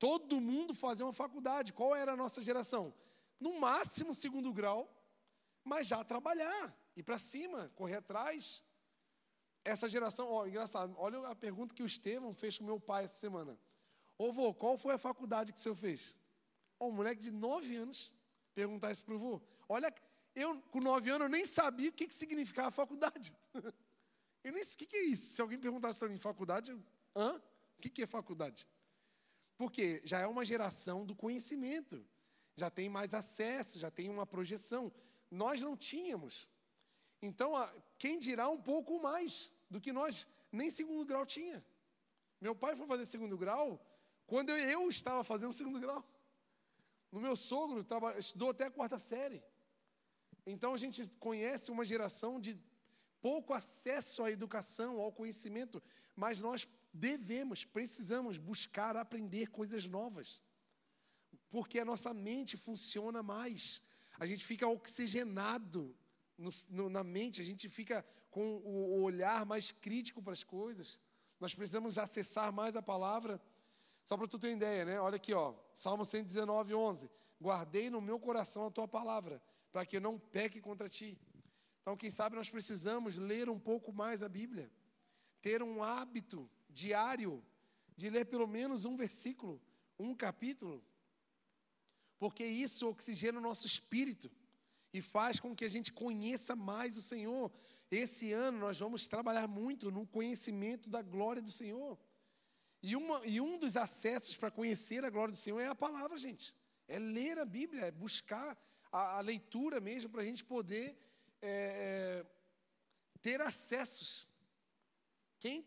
[0.00, 1.72] todo mundo fazer uma faculdade.
[1.72, 2.92] Qual era a nossa geração?
[3.38, 4.92] No máximo segundo grau,
[5.62, 8.64] mas já trabalhar, ir para cima, correr atrás.
[9.64, 13.18] Essa geração, ó, engraçado, olha a pergunta que o Estevão fez com meu pai essa
[13.18, 13.58] semana.
[14.16, 16.18] Ô vô, qual foi a faculdade que o senhor fez?
[16.80, 18.14] Um moleque de nove anos
[18.54, 19.42] perguntar isso para o vô.
[19.68, 19.92] Olha,
[20.34, 23.36] eu com nove anos eu nem sabia o que, que significava faculdade.
[24.44, 25.34] Eu nem sei o que, que é isso.
[25.34, 26.78] Se alguém perguntasse para mim faculdade, eu,
[27.16, 27.40] hã?
[27.78, 28.68] O que, que é faculdade?
[29.56, 32.06] Porque já é uma geração do conhecimento,
[32.54, 34.92] já tem mais acesso, já tem uma projeção.
[35.30, 36.46] Nós não tínhamos.
[37.22, 37.52] Então,
[37.98, 41.64] quem dirá um pouco mais do que nós nem segundo grau tinha.
[42.38, 43.82] Meu pai foi fazer segundo grau
[44.26, 46.02] quando eu estava fazendo segundo grau.
[47.10, 47.86] No meu sogro
[48.18, 49.42] estudou até a quarta série.
[50.46, 52.58] Então a gente conhece uma geração de
[53.20, 55.82] pouco acesso à educação, ao conhecimento,
[56.14, 60.42] mas nós devemos, precisamos buscar aprender coisas novas.
[61.50, 63.80] Porque a nossa mente funciona mais.
[64.18, 65.96] A gente fica oxigenado
[66.36, 71.00] no, no, na mente, a gente fica com o olhar mais crítico para as coisas.
[71.38, 73.40] Nós precisamos acessar mais a palavra.
[74.04, 75.00] Só para tu ter uma ideia, né?
[75.00, 77.10] Olha aqui, ó, Salmo 119, 11.
[77.40, 81.18] Guardei no meu coração a tua palavra, para que eu não peque contra ti.
[81.80, 84.70] Então, quem sabe nós precisamos ler um pouco mais a Bíblia,
[85.40, 87.42] ter um hábito diário
[87.96, 89.60] de ler pelo menos um versículo,
[89.98, 90.84] um capítulo,
[92.18, 94.30] porque isso oxigena o nosso espírito
[94.92, 97.50] e faz com que a gente conheça mais o Senhor.
[97.90, 101.98] Esse ano nós vamos trabalhar muito no conhecimento da glória do Senhor.
[102.90, 106.18] E, uma, e um dos acessos para conhecer a glória do Senhor é a palavra,
[106.18, 106.54] gente.
[106.86, 108.54] É ler a Bíblia, é buscar
[108.92, 110.94] a, a leitura mesmo para a gente poder
[111.40, 111.54] é,
[111.86, 112.26] é,
[113.22, 114.28] ter acessos.
[115.40, 115.64] Quem?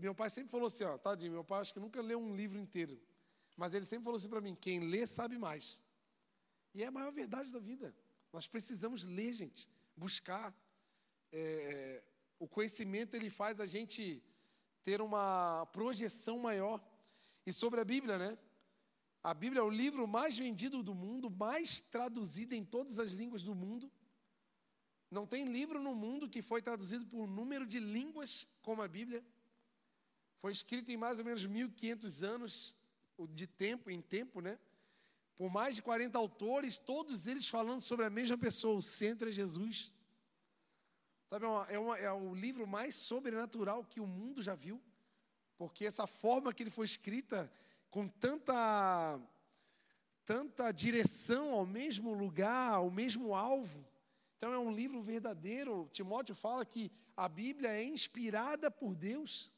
[0.00, 2.58] Meu pai sempre falou assim, ó, tadinho, meu pai acho que nunca leu um livro
[2.58, 3.00] inteiro.
[3.56, 5.80] Mas ele sempre falou assim para mim: quem lê sabe mais.
[6.74, 7.94] E é a maior verdade da vida.
[8.32, 10.52] Nós precisamos ler, gente, buscar.
[11.30, 12.02] É,
[12.40, 14.20] o conhecimento ele faz a gente
[14.86, 16.80] ter uma projeção maior.
[17.44, 18.38] E sobre a Bíblia, né?
[19.20, 23.42] A Bíblia é o livro mais vendido do mundo, mais traduzido em todas as línguas
[23.42, 23.90] do mundo.
[25.10, 28.86] Não tem livro no mundo que foi traduzido por um número de línguas como a
[28.86, 29.24] Bíblia.
[30.40, 32.76] Foi escrito em mais ou menos 1500 anos
[33.30, 34.56] de tempo em tempo, né?
[35.36, 39.32] Por mais de 40 autores, todos eles falando sobre a mesma pessoa, o centro é
[39.32, 39.92] Jesus.
[41.28, 44.82] Sabe, é, é, uma, é o livro mais sobrenatural que o mundo já viu,
[45.56, 47.50] porque essa forma que ele foi escrita,
[47.90, 49.20] com tanta,
[50.24, 53.84] tanta direção ao mesmo lugar, ao mesmo alvo,
[54.36, 55.88] então é um livro verdadeiro.
[55.92, 59.52] Timóteo fala que a Bíblia é inspirada por Deus.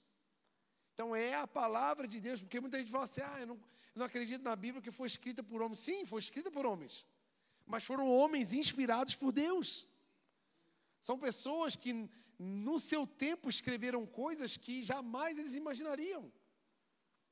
[0.95, 3.97] Então é a palavra de Deus, porque muita gente fala assim: ah, eu não, eu
[3.97, 5.81] não acredito na Bíblia que foi escrita por homens.
[5.81, 7.07] Sim, foi escrita por homens,
[7.67, 9.89] mas foram homens inspirados por Deus.
[11.01, 12.09] São pessoas que
[12.39, 16.33] no seu tempo escreveram coisas que jamais eles imaginariam.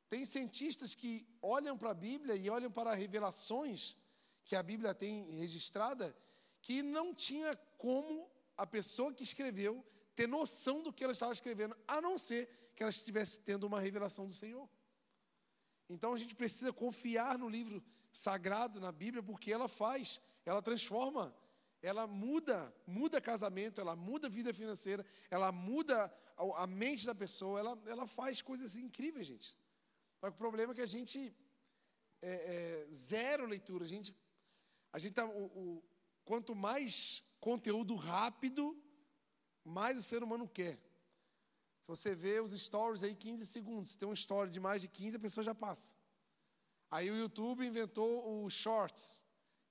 [0.08, 3.96] Tem cientistas que olham para a Bíblia e olham para revelações
[4.44, 6.16] que a Bíblia tem registrada
[6.62, 11.76] que não tinha como a pessoa que escreveu ter noção do que ela estava escrevendo,
[11.86, 14.68] a não ser que ela estivesse tendo uma revelação do Senhor.
[15.88, 21.34] Então a gente precisa confiar no livro sagrado, na Bíblia, porque ela faz, ela transforma,
[21.90, 22.56] ela muda,
[22.98, 25.02] muda casamento, ela muda a vida financeira,
[25.36, 25.96] ela muda
[26.64, 29.48] a mente da pessoa, ela, ela faz coisas incríveis, gente.
[30.20, 31.18] Mas o problema é que a gente
[32.30, 34.10] é, é zero leitura, a gente,
[34.92, 35.66] a gente tá, o, o
[36.26, 38.62] Quanto mais conteúdo rápido,
[39.64, 40.76] mais o ser humano quer.
[41.82, 44.88] Se você vê os stories aí, 15 segundos, se tem uma story de mais de
[44.88, 45.94] 15, a pessoa já passa.
[46.90, 49.22] Aí o YouTube inventou o Shorts.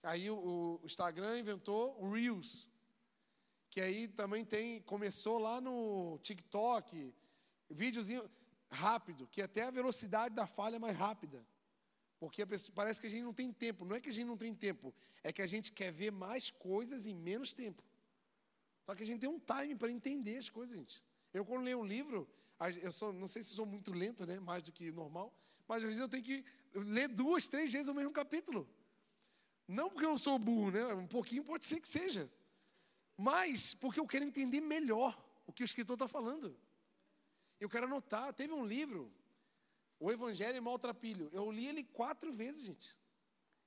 [0.06, 2.70] Aí o, Instagram inventou o Reels.
[3.70, 7.14] Que aí também tem, começou lá no TikTok,
[7.70, 8.30] videozinho
[8.70, 11.46] rápido, que até a velocidade da falha é mais rápida.
[12.20, 13.84] Porque parece que a gente não tem tempo.
[13.84, 16.50] Não é que a gente não tem tempo, é que a gente quer ver mais
[16.50, 17.84] coisas em menos tempo.
[18.84, 21.04] Só que a gente tem um time para entender as coisas, gente.
[21.34, 22.30] Eu, quando leio um livro,
[22.82, 25.34] eu sou, não sei se sou muito lento, né, mais do que normal,
[25.68, 28.70] mas às vezes eu tenho que ler duas, três vezes o mesmo capítulo.
[29.68, 30.94] Não porque eu sou burro, né?
[30.94, 32.30] Um pouquinho pode ser que seja.
[33.18, 36.56] Mas porque eu quero entender melhor o que o escritor está falando.
[37.60, 38.34] Eu quero anotar.
[38.34, 39.12] Teve um livro
[40.00, 41.30] o Evangelho Maltrapilho.
[41.32, 42.98] Eu li ele quatro vezes, gente.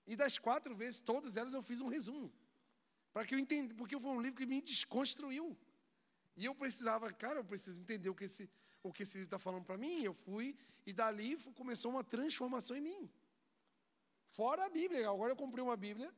[0.06, 2.32] E das quatro vezes, todas elas eu fiz um resumo.
[3.12, 5.56] Para que eu entenda, porque foi um livro que me desconstruiu.
[6.36, 8.48] E eu precisava, cara, eu preciso entender o que esse,
[8.82, 10.02] o que esse livro está falando para mim.
[10.02, 10.56] Eu fui,
[10.86, 13.10] e dali começou uma transformação em mim.
[14.36, 15.08] Fora a Bíblia.
[15.08, 16.14] Agora eu comprei uma Bíblia,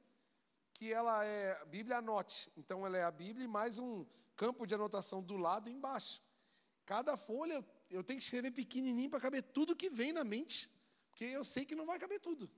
[0.75, 2.51] que ela é Bíblia Anote.
[2.57, 4.05] Então ela é a Bíblia e mais um
[4.37, 6.23] campo de anotação do lado e embaixo.
[6.85, 10.71] Cada folha eu tenho que escrever pequenininho para caber tudo que vem na mente,
[11.09, 12.51] porque eu sei que não vai caber tudo.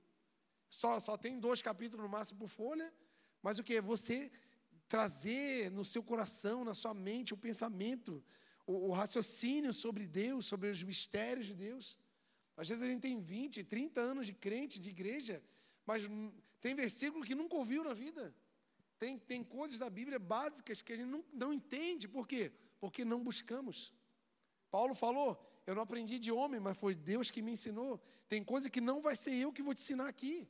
[0.69, 2.91] Só, só tem dois capítulos no máximo por folha,
[3.41, 3.79] mas o que?
[3.81, 4.31] Você
[4.87, 8.23] trazer no seu coração, na sua mente, o pensamento,
[8.65, 11.99] o, o raciocínio sobre Deus, sobre os mistérios de Deus.
[12.55, 15.41] Às vezes a gente tem 20, 30 anos de crente, de igreja,
[15.85, 16.03] mas
[16.61, 18.33] tem versículo que nunca ouviu na vida.
[18.99, 22.07] Tem, tem coisas da Bíblia básicas que a gente não, não entende.
[22.07, 22.51] Por quê?
[22.79, 23.93] Porque não buscamos.
[24.69, 28.01] Paulo falou: Eu não aprendi de homem, mas foi Deus que me ensinou.
[28.29, 30.47] Tem coisa que não vai ser eu que vou te ensinar aqui.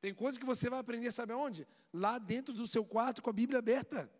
[0.00, 1.66] Tem coisa que você vai aprender, sabe aonde?
[1.92, 4.10] Lá dentro do seu quarto com a Bíblia aberta.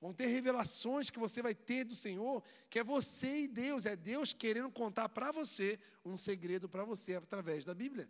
[0.00, 3.96] Vão ter revelações que você vai ter do Senhor, que é você e Deus, é
[3.96, 8.08] Deus querendo contar para você um segredo para você através da Bíblia.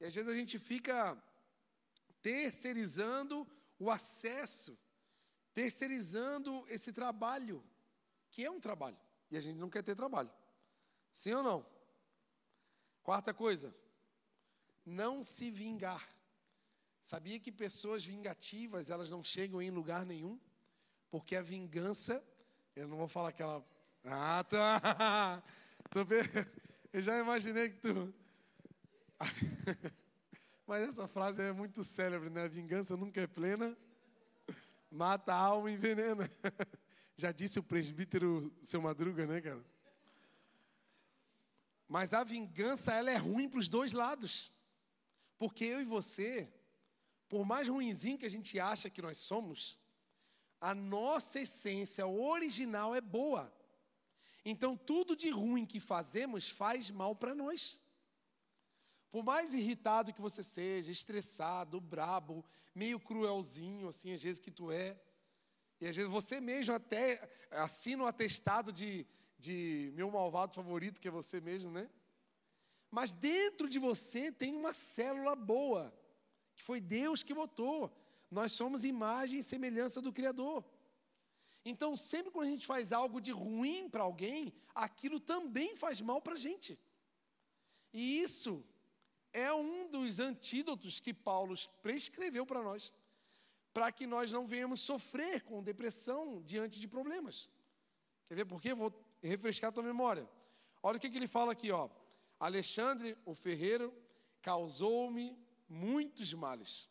[0.00, 1.16] E às vezes a gente fica
[2.20, 3.46] terceirizando
[3.78, 4.76] o acesso,
[5.54, 7.64] terceirizando esse trabalho,
[8.30, 8.98] que é um trabalho,
[9.30, 10.30] e a gente não quer ter trabalho.
[11.12, 11.66] Sim ou não?
[13.02, 13.74] Quarta coisa,
[14.84, 16.08] não se vingar.
[17.02, 20.38] Sabia que pessoas vingativas, elas não chegam em lugar nenhum?
[21.10, 22.24] Porque a vingança,
[22.76, 23.62] eu não vou falar aquela.
[24.04, 25.42] Ah, tá.
[26.92, 28.14] Eu já imaginei que tu.
[30.66, 32.44] Mas essa frase é muito célebre, né?
[32.44, 33.76] A vingança nunca é plena,
[34.90, 36.30] mata a alma e envenena.
[37.16, 39.64] Já disse o presbítero seu Madruga, né, cara?
[41.88, 44.52] Mas a vingança, ela é ruim para os dois lados.
[45.38, 46.48] Porque eu e você,
[47.32, 49.80] por mais ruinzinho que a gente acha que nós somos,
[50.60, 53.50] a nossa essência original é boa.
[54.44, 57.80] Então, tudo de ruim que fazemos faz mal para nós.
[59.10, 64.70] Por mais irritado que você seja, estressado, brabo, meio cruelzinho, assim, às vezes que tu
[64.70, 65.00] é,
[65.80, 67.06] e às vezes você mesmo até
[67.50, 69.06] assina o um atestado de,
[69.38, 71.88] de meu malvado favorito, que é você mesmo, né?
[72.90, 76.01] Mas dentro de você tem uma célula boa
[76.66, 77.78] foi Deus que botou.
[78.38, 80.64] Nós somos imagem e semelhança do Criador.
[81.70, 86.20] Então, sempre quando a gente faz algo de ruim para alguém, aquilo também faz mal
[86.20, 86.78] para a gente.
[87.92, 88.64] E isso
[89.32, 92.92] é um dos antídotos que Paulo prescreveu para nós,
[93.72, 97.48] para que nós não venhamos sofrer com depressão diante de problemas.
[98.26, 98.72] Quer ver por quê?
[98.74, 100.28] Vou refrescar a tua memória.
[100.82, 101.88] Olha o que, que ele fala aqui, ó.
[102.38, 103.94] Alexandre, o ferreiro,
[104.40, 105.26] causou-me
[105.72, 106.88] muitos males.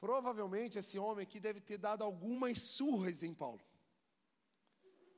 [0.00, 3.60] Provavelmente esse homem aqui deve ter dado algumas surras em Paulo.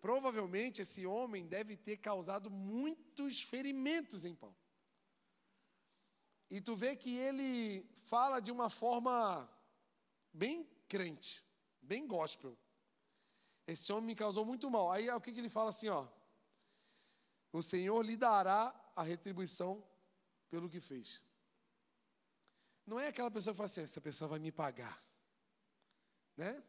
[0.00, 4.56] Provavelmente esse homem deve ter causado muitos ferimentos em Paulo.
[6.50, 9.48] E tu vê que ele fala de uma forma
[10.32, 11.44] bem crente,
[11.80, 12.56] bem gospel.
[13.66, 14.90] Esse homem me causou muito mal.
[14.90, 16.08] Aí o que, que ele fala assim, ó?
[17.52, 19.84] O Senhor lhe dará a retribuição
[20.48, 21.22] pelo que fez.
[22.90, 25.00] Não é aquela pessoa que fala assim, essa pessoa vai me pagar.
[26.36, 26.60] Né?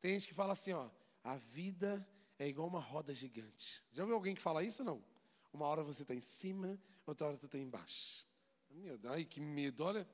[0.00, 0.88] Tem gente que fala assim, ó,
[1.24, 3.84] a vida é igual uma roda gigante.
[3.90, 5.02] Já ouviu alguém que fala isso não?
[5.52, 8.24] Uma hora você está em cima, outra hora tu está embaixo.
[8.70, 10.08] Meu, ai, que medo, olha.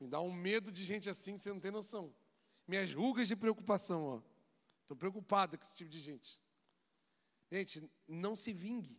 [0.00, 2.10] Me dá um medo de gente assim que você não tem noção.
[2.66, 4.22] Minhas rugas de preocupação, ó.
[4.80, 6.40] Estou preocupado com esse tipo de gente.
[7.52, 8.98] Gente, não se vingue,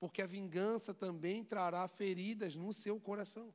[0.00, 3.54] porque a vingança também trará feridas no seu coração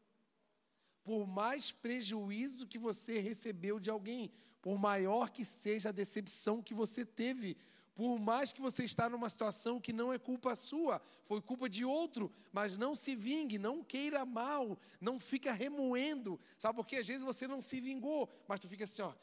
[1.05, 6.73] por mais prejuízo que você recebeu de alguém, por maior que seja a decepção que
[6.73, 7.55] você teve,
[7.93, 11.85] por mais que você está numa situação que não é culpa sua, foi culpa de
[11.85, 17.23] outro, mas não se vingue, não queira mal, não fica remoendo, sabe porque às vezes
[17.23, 19.13] você não se vingou, mas tu fica assim, ó,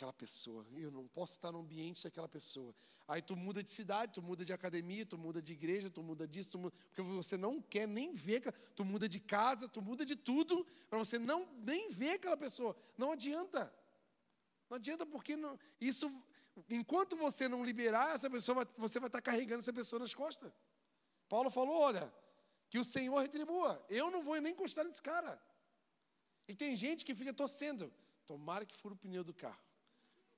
[0.00, 2.74] aquela pessoa, eu não posso estar no ambiente daquela pessoa.
[3.06, 6.26] Aí tu muda de cidade, tu muda de academia, tu muda de igreja, tu muda
[6.26, 10.06] disso, tu muda, porque você não quer nem ver, tu muda de casa, tu muda
[10.06, 12.74] de tudo, para você não nem ver aquela pessoa.
[12.96, 13.70] Não adianta.
[14.70, 16.10] Não adianta porque não, isso,
[16.70, 20.50] enquanto você não liberar essa pessoa, você vai estar carregando essa pessoa nas costas.
[21.28, 22.10] Paulo falou, olha,
[22.70, 23.84] que o Senhor retribua.
[23.90, 25.38] Eu não vou nem encostar nesse cara.
[26.48, 27.92] E tem gente que fica torcendo.
[28.24, 29.69] Tomara que fure o pneu do carro.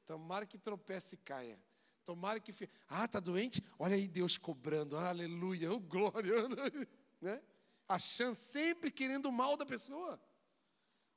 [0.07, 1.59] Tomara que tropece e caia.
[2.05, 2.53] Tomara que.
[2.89, 3.63] Ah, está doente?
[3.79, 4.97] Olha aí Deus cobrando.
[4.97, 5.73] Aleluia.
[5.73, 6.35] Oh, glória.
[7.21, 7.41] né?
[7.89, 10.21] Achando, sempre querendo o mal da pessoa.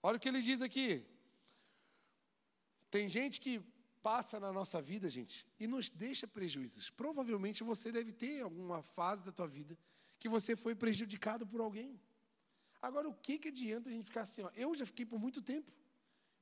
[0.03, 1.05] Olha o que ele diz aqui.
[2.91, 3.61] Tem gente que
[4.03, 6.91] passa na nossa vida, gente, e nos deixa prejuízos.
[6.91, 9.75] Provavelmente você deve ter alguma fase da tua vida
[10.19, 11.99] que você foi prejudicado por alguém.
[12.79, 14.43] Agora, o que, que adianta a gente ficar assim?
[14.43, 14.51] Ó?
[14.55, 15.71] Eu já fiquei por muito tempo.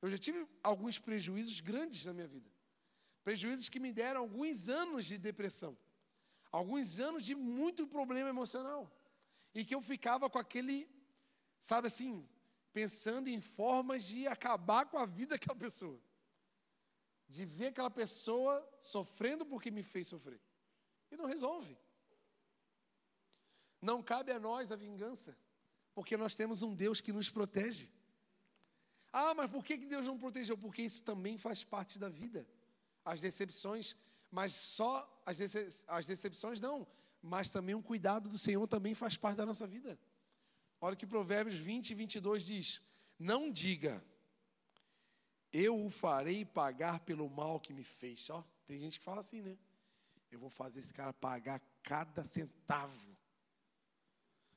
[0.04, 2.50] Eu já tive alguns prejuízos grandes na minha vida.
[3.22, 5.74] Prejuízos que me deram alguns anos de depressão.
[6.52, 8.82] Alguns anos de muito problema emocional.
[9.54, 10.86] E que eu ficava com aquele,
[11.58, 12.28] sabe assim,
[12.70, 15.98] pensando em formas de acabar com a vida daquela pessoa.
[17.26, 20.42] De ver aquela pessoa sofrendo porque me fez sofrer.
[21.10, 21.78] E não resolve.
[23.80, 25.34] Não cabe a nós a vingança,
[25.94, 27.90] porque nós temos um Deus que nos protege.
[29.16, 30.58] Ah, mas por que Deus não protegeu?
[30.58, 32.44] Porque isso também faz parte da vida.
[33.04, 33.94] As decepções,
[34.28, 36.84] mas só as, decep as decepções não,
[37.22, 39.96] mas também um cuidado do Senhor também faz parte da nossa vida.
[40.80, 42.82] Olha o que Provérbios 20 22 diz:
[43.16, 44.04] Não diga,
[45.52, 48.28] eu o farei pagar pelo mal que me fez.
[48.30, 49.56] Ó, tem gente que fala assim, né?
[50.28, 53.16] Eu vou fazer esse cara pagar cada centavo.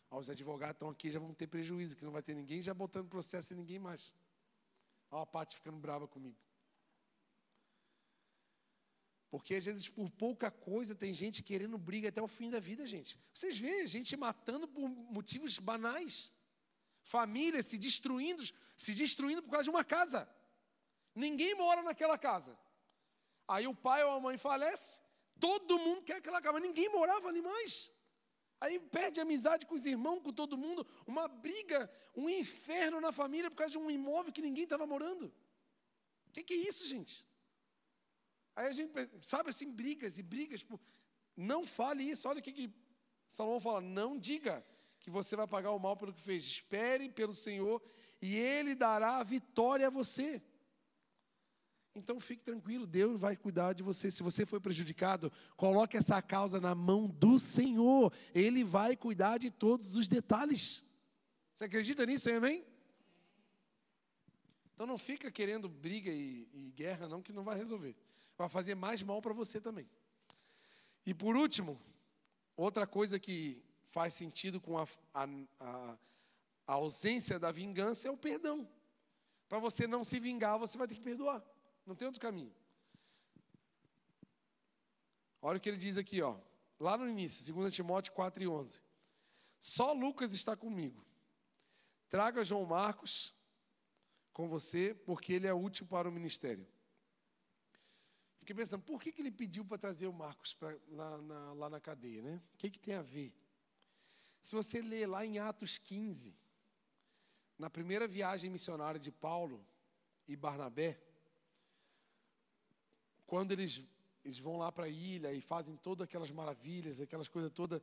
[0.10, 2.74] Ó, os advogados estão aqui já vão ter prejuízo, que não vai ter ninguém já
[2.74, 4.16] botando processo em ninguém mais.
[5.10, 6.38] Olha a parte ficando brava comigo.
[9.30, 12.86] Porque às vezes por pouca coisa tem gente querendo briga até o fim da vida,
[12.86, 13.20] gente.
[13.34, 16.32] Vocês veem gente matando por motivos banais.
[17.01, 18.43] Famílias se destruindo,
[18.76, 20.30] se destruindo por causa de uma casa.
[21.14, 22.58] Ninguém mora naquela casa.
[23.47, 24.99] Aí o pai ou a mãe falece,
[25.39, 27.91] todo mundo quer aquela casa, mas ninguém morava ali mais.
[28.60, 33.51] Aí perde amizade com os irmãos, com todo mundo, uma briga, um inferno na família
[33.51, 35.32] por causa de um imóvel que ninguém estava morando.
[36.28, 37.28] O que, que, é isso, gente?
[38.55, 38.91] Aí a gente,
[39.22, 40.66] sabe assim, brigas e brigas.
[41.36, 42.28] Não fale isso.
[42.28, 42.74] Olha o que, que
[43.28, 44.66] Salomão fala: não diga
[44.99, 46.43] que você vai pagar o mal pelo que fez.
[46.43, 47.82] Espere pelo Senhor
[48.20, 50.41] e Ele dará a vitória a você.
[51.98, 54.12] Então fique tranquilo, Deus vai cuidar de você.
[54.12, 58.14] Se você foi prejudicado, coloque essa causa na mão do Senhor.
[58.36, 60.84] Ele vai cuidar de todos os detalhes.
[61.52, 62.64] Você acredita nisso, amém?
[64.76, 67.95] Então não fica querendo briga e, e guerra, não, que não vai resolver.
[68.38, 69.89] Vai fazer mais mal para você também.
[71.04, 71.82] E por último,
[72.56, 75.28] outra coisa que faz sentido com a, a,
[75.60, 75.98] a,
[76.68, 78.70] a ausência da vingança é o perdão.
[79.50, 81.43] Para você não se vingar, você vai ter que perdoar.
[81.88, 82.54] Não tem outro caminho.
[85.42, 86.38] Olha o que ele diz aqui, ó.
[86.78, 88.82] Lá no início, 2 Timóteo 4 e 11.
[89.62, 91.04] Só Lucas está comigo.
[92.10, 93.34] Traga João Marcos
[94.34, 96.68] com você, porque ele é útil para o ministério.
[98.40, 101.70] Fiquei pensando, por que, que ele pediu para trazer o Marcos pra, lá, na, lá
[101.70, 102.42] na cadeia, né?
[102.54, 103.34] O que, que tem a ver?
[104.42, 106.36] Se você ler lá em Atos 15,
[107.58, 109.66] na primeira viagem missionária de Paulo
[110.28, 111.02] e Barnabé,
[113.28, 113.84] quando eles,
[114.25, 117.82] eles vão lá para a ilha e fazem todas aquelas maravilhas, aquelas coisas todas,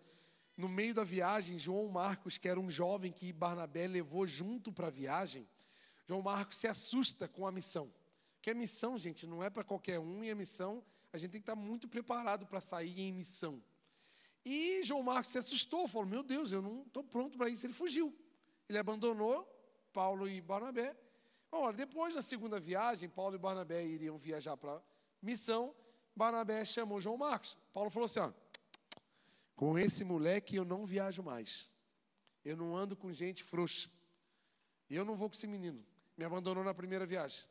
[0.56, 4.86] no meio da viagem, João Marcos, que era um jovem que Barnabé levou junto para
[4.86, 5.46] a viagem,
[6.06, 7.92] João Marcos se assusta com a missão.
[8.36, 10.82] Porque a missão, gente, não é para qualquer um, e a missão,
[11.12, 13.62] a gente tem que estar muito preparado para sair em missão.
[14.44, 17.64] E João Marcos se assustou, falou: Meu Deus, eu não estou pronto para isso.
[17.64, 18.14] Ele fugiu.
[18.68, 19.48] Ele abandonou
[19.92, 20.94] Paulo e Barnabé.
[21.74, 24.82] Depois da segunda viagem, Paulo e Barnabé iriam viajar para
[25.24, 25.74] missão,
[26.14, 27.56] Barnabé chamou João Marcos.
[27.72, 28.32] Paulo falou assim: ó,
[29.56, 31.72] com esse moleque eu não viajo mais.
[32.44, 33.88] Eu não ando com gente frouxa.
[34.88, 35.84] Eu não vou com esse menino.
[36.16, 37.44] Me abandonou na primeira viagem.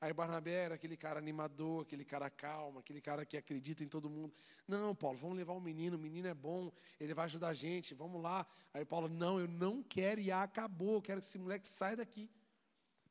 [0.00, 4.08] Aí Barnabé era aquele cara animador, aquele cara calmo, aquele cara que acredita em todo
[4.08, 4.32] mundo.
[4.66, 7.94] Não, Paulo, vamos levar o menino, o menino é bom, ele vai ajudar a gente,
[7.94, 8.46] vamos lá.
[8.72, 12.30] Aí Paulo, não, eu não quero e acabou, eu quero que esse moleque saia daqui.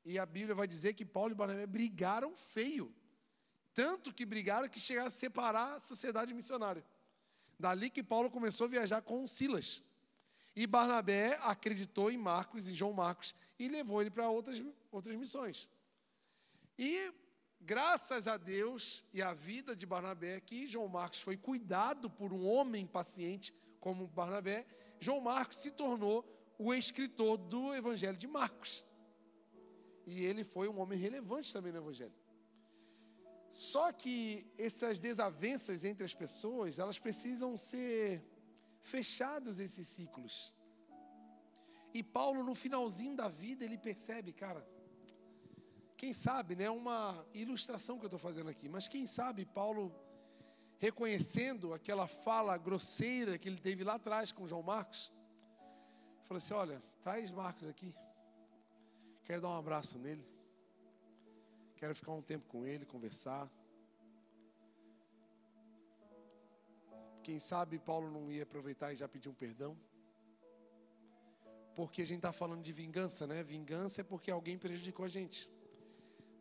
[0.06, 2.93] E a Bíblia vai dizer que Paulo e Barnabé brigaram feio.
[3.78, 6.84] Tanto que brigaram que chegaram a separar a sociedade missionária.
[7.60, 9.84] Dali que Paulo começou a viajar com Silas.
[10.56, 14.60] E Barnabé acreditou em Marcos, em João Marcos, e levou ele para outras,
[14.92, 15.70] outras missões.
[16.76, 17.14] E
[17.62, 22.48] graças a Deus e à vida de Barnabé, que João Marcos foi cuidado por um
[22.48, 24.66] homem paciente como Barnabé,
[25.00, 26.26] João Marcos se tornou
[26.58, 28.84] o escritor do Evangelho de Marcos.
[30.04, 32.27] E ele foi um homem relevante também no Evangelho.
[33.52, 38.24] Só que essas desavenças entre as pessoas, elas precisam ser
[38.82, 40.54] fechados esses ciclos.
[41.93, 44.66] E Paulo no finalzinho da vida ele percebe, cara,
[45.95, 49.91] quem sabe, né, uma ilustração que eu estou fazendo aqui, mas quem sabe Paulo
[50.78, 55.12] reconhecendo aquela fala grosseira que ele teve lá atrás com João Marcos,
[56.26, 57.95] falou assim: olha, traz Marcos aqui,
[59.24, 60.24] quero dar um abraço nele.
[61.78, 63.48] Quero ficar um tempo com ele, conversar.
[67.22, 69.78] Quem sabe Paulo não ia aproveitar e já pedir um perdão?
[71.76, 73.44] Porque a gente está falando de vingança, né?
[73.44, 75.48] Vingança é porque alguém prejudicou a gente.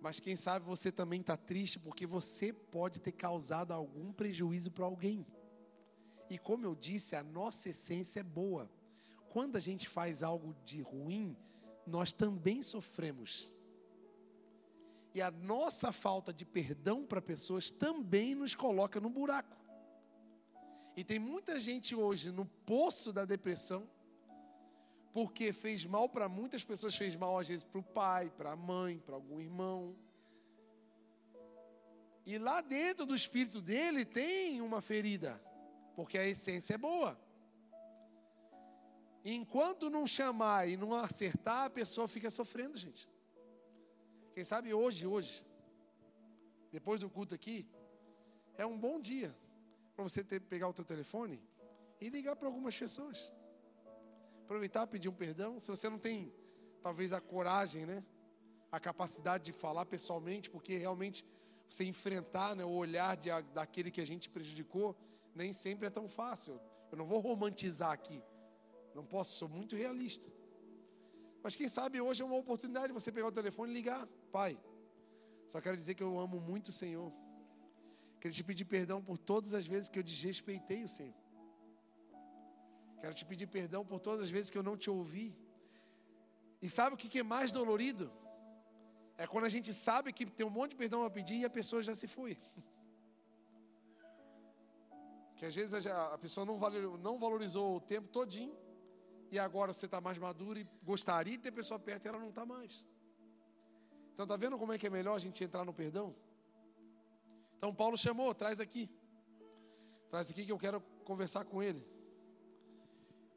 [0.01, 4.87] Mas quem sabe você também está triste porque você pode ter causado algum prejuízo para
[4.87, 5.27] alguém.
[6.31, 8.71] E como eu disse, a nossa essência é boa.
[9.29, 11.37] Quando a gente faz algo de ruim,
[11.87, 13.53] nós também sofremos.
[15.17, 19.57] E a nossa falta de perdão para pessoas também nos coloca no buraco.
[20.95, 23.89] E tem muita gente hoje no poço da depressão,
[25.15, 28.57] porque fez mal para muitas pessoas, fez mal às vezes para o pai, para a
[28.57, 29.97] mãe, para algum irmão.
[32.27, 35.43] E lá dentro do espírito dele tem uma ferida,
[35.95, 37.19] porque a essência é boa.
[39.25, 43.09] Enquanto não chamar e não acertar, a pessoa fica sofrendo, gente.
[44.37, 45.43] Quem sabe hoje, hoje,
[46.71, 47.67] depois do culto aqui,
[48.59, 49.35] é um bom dia
[49.95, 51.43] para você ter, pegar o teu telefone
[51.99, 53.33] e ligar para algumas pessoas.
[54.45, 55.59] Aproveitar, pedir um perdão.
[55.59, 56.31] Se você não tem,
[56.83, 58.05] talvez, a coragem, né?
[58.71, 61.25] A capacidade de falar pessoalmente, porque realmente
[61.67, 64.95] você enfrentar né, o olhar de, daquele que a gente prejudicou,
[65.35, 66.61] nem sempre é tão fácil.
[66.93, 68.23] Eu não vou romantizar aqui.
[68.95, 70.31] Não posso, sou muito realista.
[71.47, 74.09] Mas quem sabe hoje é uma oportunidade de você pegar o telefone e ligar.
[74.37, 74.55] Pai,
[75.51, 77.11] só quero dizer que eu amo muito o Senhor.
[78.21, 81.21] Quero te pedir perdão por todas as vezes que eu desrespeitei o Senhor.
[83.01, 85.29] Quero te pedir perdão por todas as vezes que eu não te ouvi.
[86.61, 88.07] E sabe o que é mais dolorido?
[89.17, 91.53] É quando a gente sabe que tem um monte de perdão a pedir e a
[91.59, 92.37] pessoa já se foi.
[95.39, 98.57] Que às vezes a pessoa não valorizou o tempo todinho
[99.31, 102.31] e agora você está mais maduro e gostaria de ter pessoa perto e ela não
[102.31, 102.87] está mais.
[104.17, 106.17] Então está vendo como é que é melhor a gente entrar no perdão?
[107.59, 108.89] Então Paulo chamou, traz aqui.
[110.09, 111.87] Traz aqui que eu quero conversar com ele.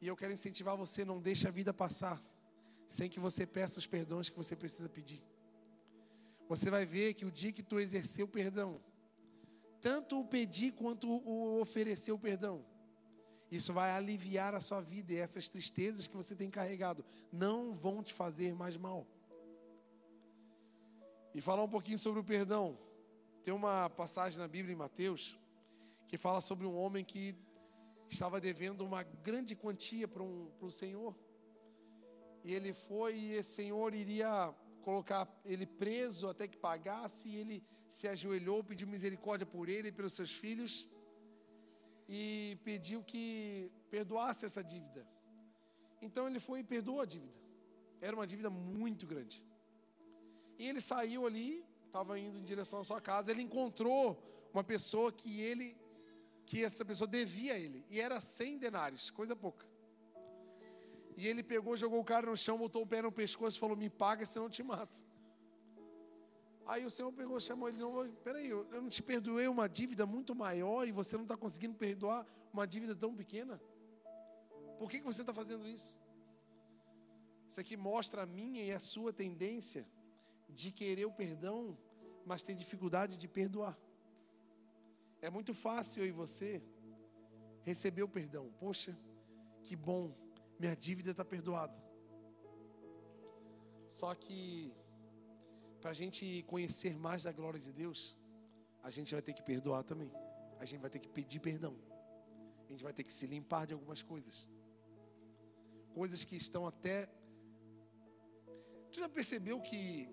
[0.00, 2.18] E eu quero incentivar você, não deixe a vida passar
[2.88, 5.22] sem que você peça os perdões que você precisa pedir.
[6.48, 8.80] Você vai ver que o dia que tu exerceu o perdão,
[9.82, 12.64] tanto o pedir quanto o oferecer o perdão,
[13.50, 18.02] isso vai aliviar a sua vida e essas tristezas que você tem carregado não vão
[18.02, 19.06] te fazer mais mal.
[21.34, 22.76] E falar um pouquinho sobre o perdão.
[23.42, 25.38] Tem uma passagem na Bíblia em Mateus
[26.08, 27.36] que fala sobre um homem que
[28.08, 31.14] estava devendo uma grande quantia para um, para o Senhor.
[32.42, 34.52] E ele foi e esse Senhor iria
[34.82, 37.28] colocar ele preso até que pagasse.
[37.28, 40.88] E ele se ajoelhou, pediu misericórdia por ele e pelos seus filhos.
[42.08, 45.06] E pediu que perdoasse essa dívida.
[46.02, 47.38] Então ele foi e perdoou a dívida.
[48.00, 49.44] Era uma dívida muito grande.
[50.60, 51.50] E ele saiu ali
[51.90, 54.02] estava indo em direção à sua casa, ele encontrou
[54.54, 55.76] uma pessoa que ele
[56.46, 59.64] que essa pessoa devia a ele, e era 100 denários, coisa pouca.
[61.16, 63.76] E ele pegou, jogou o cara no chão, botou o pé no pescoço e falou:
[63.76, 65.04] Me paga, senão eu te mato.
[66.66, 70.34] Aí o Senhor pegou, chamou ele novo: Peraí, eu não te perdoei uma dívida muito
[70.34, 73.60] maior e você não está conseguindo perdoar uma dívida tão pequena?
[74.78, 75.98] Por que, que você está fazendo isso?
[77.48, 79.86] Isso aqui mostra a minha e a sua tendência
[80.50, 81.76] de querer o perdão,
[82.24, 83.76] mas tem dificuldade de perdoar.
[85.22, 86.62] É muito fácil eu e você
[87.62, 88.50] receber o perdão.
[88.58, 88.96] Poxa,
[89.64, 90.14] que bom,
[90.58, 91.76] minha dívida está perdoada.
[93.86, 94.72] Só que,
[95.80, 98.16] para a gente conhecer mais da glória de Deus,
[98.82, 100.10] a gente vai ter que perdoar também.
[100.58, 101.74] A gente vai ter que pedir perdão.
[102.66, 104.48] A gente vai ter que se limpar de algumas coisas.
[105.92, 107.08] Coisas que estão até.
[108.90, 110.08] Tu já percebeu que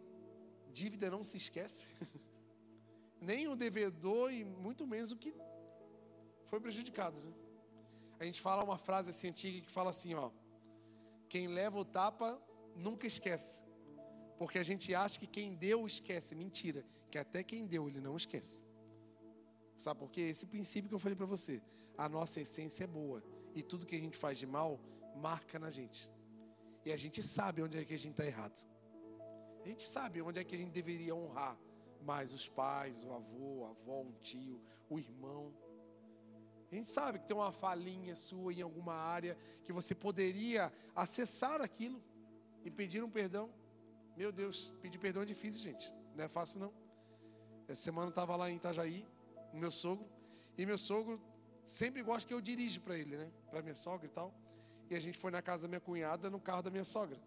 [0.79, 1.83] dívida não se esquece.
[3.29, 5.31] Nem o devedor e muito menos o que
[6.49, 7.17] foi prejudicado.
[7.25, 7.31] Né?
[8.19, 10.29] A gente fala uma frase assim antiga que fala assim, ó.
[11.29, 12.29] Quem leva o tapa
[12.75, 13.63] nunca esquece.
[14.39, 16.35] Porque a gente acha que quem deu esquece.
[16.43, 16.81] Mentira.
[17.11, 18.63] Que até quem deu ele não esquece.
[19.77, 20.21] Sabe por quê?
[20.21, 21.61] Esse princípio que eu falei para você.
[21.97, 23.23] A nossa essência é boa.
[23.55, 24.79] E tudo que a gente faz de mal
[25.15, 26.09] marca na gente.
[26.85, 28.57] E a gente sabe onde é que a gente está errado.
[29.63, 31.57] A gente sabe onde é que a gente deveria honrar
[32.01, 35.53] mais os pais, o avô, a avó, um tio, o irmão.
[36.71, 41.61] A gente sabe que tem uma falinha sua em alguma área que você poderia acessar
[41.61, 42.01] aquilo
[42.63, 43.49] e pedir um perdão.
[44.15, 45.93] Meu Deus, pedir perdão é difícil, gente.
[46.15, 46.73] Não é fácil não.
[47.67, 49.05] Essa semana eu estava lá em Itajaí,
[49.51, 50.07] com meu sogro,
[50.57, 51.21] e meu sogro
[51.63, 53.31] sempre gosta que eu dirijo para ele, né?
[53.49, 54.33] Para minha sogra e tal.
[54.89, 57.19] E a gente foi na casa da minha cunhada no carro da minha sogra.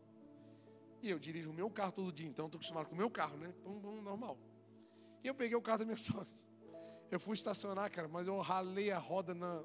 [1.03, 3.37] E eu dirijo o meu carro todo dia, então estou acostumado com o meu carro,
[3.39, 3.53] né?
[3.63, 4.39] Pum, pum, normal.
[5.23, 6.29] E eu peguei o carro da minha sogra.
[7.11, 9.63] Eu fui estacionar, cara, mas eu ralei a roda na,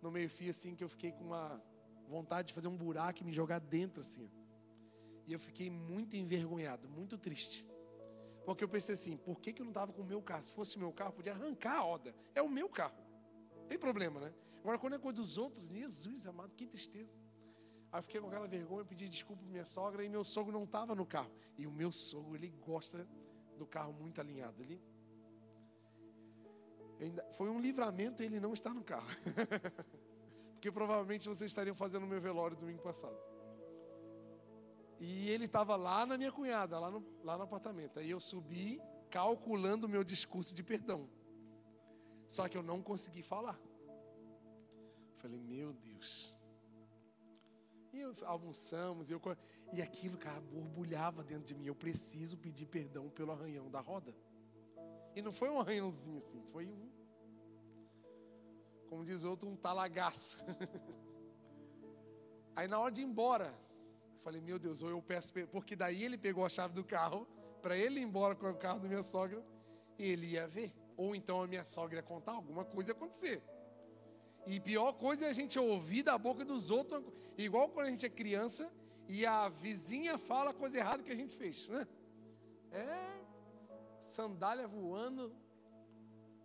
[0.00, 1.62] no meio-fio, assim, que eu fiquei com uma
[2.08, 4.30] vontade de fazer um buraco e me jogar dentro, assim.
[5.26, 7.66] E eu fiquei muito envergonhado, muito triste.
[8.44, 10.42] Porque eu pensei assim, por que, que eu não estava com o meu carro?
[10.42, 12.14] Se fosse o meu carro, podia arrancar a roda.
[12.34, 12.96] É o meu carro.
[13.68, 14.34] Tem problema, né?
[14.60, 17.12] Agora, quando é coisa dos outros, Jesus amado, que tristeza.
[17.92, 20.64] Aí eu fiquei com aquela vergonha, pedi desculpa para minha sogra e meu sogro não
[20.64, 21.30] estava no carro.
[21.58, 23.06] E o meu sogro, ele gosta
[23.58, 24.62] do carro muito alinhado.
[24.62, 24.80] Ele
[27.36, 29.08] foi um livramento ele não estar no carro.
[30.54, 33.16] Porque provavelmente vocês estariam fazendo o meu velório domingo passado.
[34.98, 37.98] E ele estava lá na minha cunhada, lá no, lá no apartamento.
[37.98, 38.80] Aí eu subi,
[39.10, 41.08] calculando o meu discurso de perdão.
[42.28, 43.58] Só que eu não consegui falar.
[45.16, 46.38] Falei, meu Deus.
[47.92, 49.20] E eu, almoçamos, e, eu,
[49.72, 51.66] e aquilo, cara, borbulhava dentro de mim.
[51.66, 54.14] Eu preciso pedir perdão pelo arranhão da roda.
[55.14, 56.90] E não foi um arranhãozinho assim, foi um.
[58.88, 60.38] Como diz outro, um talagaço.
[62.54, 63.54] Aí na hora de ir embora,
[64.22, 67.26] Falei, meu Deus, ou eu peço, porque daí ele pegou a chave do carro
[67.62, 69.42] para ele ir embora com o carro da minha sogra
[69.98, 70.74] e ele ia ver.
[70.96, 73.42] Ou então a minha sogra ia contar alguma coisa ia acontecer.
[74.46, 77.02] E pior coisa é a gente ouvir da boca dos outros,
[77.36, 78.70] igual quando a gente é criança
[79.08, 81.86] e a vizinha fala a coisa errada que a gente fez, né?
[82.72, 83.20] É
[84.00, 85.32] sandália voando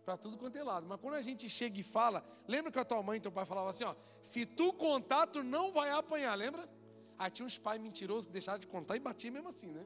[0.03, 0.85] para tudo quanto é lado.
[0.87, 3.45] Mas quando a gente chega e fala, lembra que a tua mãe e teu pai
[3.45, 6.69] falavam assim, ó, se tu contar, tu não vai apanhar, lembra?
[7.17, 9.85] Ah, tinha uns pais mentirosos que deixaram de contar e batia mesmo assim, né?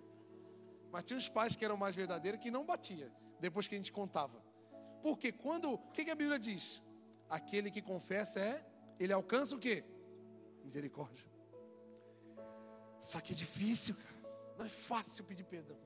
[0.91, 3.91] Mas tinha uns pais que eram mais verdadeiros que não batia depois que a gente
[3.91, 4.43] contava.
[5.01, 6.81] Porque quando, o que, que a Bíblia diz?
[7.29, 8.65] Aquele que confessa é,
[8.99, 9.83] ele alcança o quê?
[10.63, 11.27] Misericórdia.
[12.99, 14.19] Só que é difícil, cara.
[14.57, 15.77] Não é fácil pedir perdão.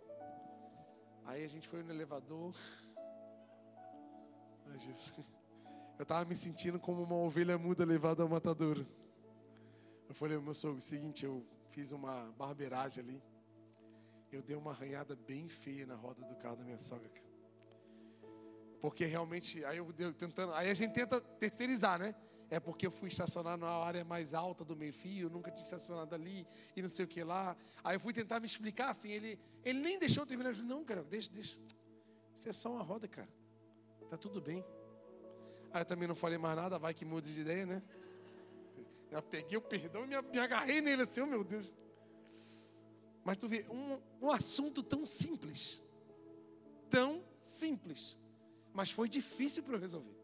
[1.26, 2.56] Aí a gente foi no elevador.
[4.78, 5.14] Jesus.
[6.00, 8.88] Eu estava me sentindo como uma ovelha muda levada ao matadouro.
[10.10, 13.24] Eu falei, meu sogro, seguinte, eu fiz uma barbeiragem ali.
[14.32, 17.10] Eu dei uma arranhada bem feia na roda do carro da minha sogra.
[18.84, 22.14] Porque realmente, aí eu tentando, aí a gente tenta terceirizar, né?
[22.50, 26.46] É porque eu fui estacionar na área mais alta do meio-fio, nunca tinha estacionado ali
[26.76, 27.56] e não sei o que lá.
[27.82, 30.50] Aí eu fui tentar me explicar assim, ele, ele nem deixou eu terminar.
[30.50, 31.62] Eu falei, não, cara, deixa, deixa.
[32.36, 33.30] Isso é só uma roda, cara.
[34.10, 34.66] Tá tudo bem.
[35.72, 37.82] Aí eu também não falei mais nada, vai que muda de ideia, né?
[39.10, 41.74] Eu peguei o perdão e me, agarrei nele assim, oh meu Deus.
[43.24, 45.82] Mas tu vê, um, um assunto tão simples,
[46.90, 48.22] tão simples,
[48.74, 50.18] mas foi difícil para eu resolver.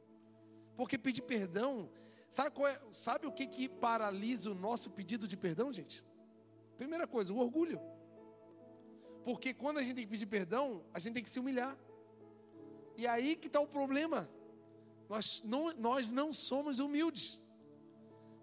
[0.76, 1.90] Porque pedir perdão,
[2.28, 6.04] sabe, é, sabe o que, que paralisa o nosso pedido de perdão, gente?
[6.78, 7.80] Primeira coisa, o orgulho.
[9.24, 11.78] Porque quando a gente tem que pedir perdão, a gente tem que se humilhar.
[12.98, 14.30] E aí que está o problema.
[15.08, 17.42] Nós não, nós não somos humildes.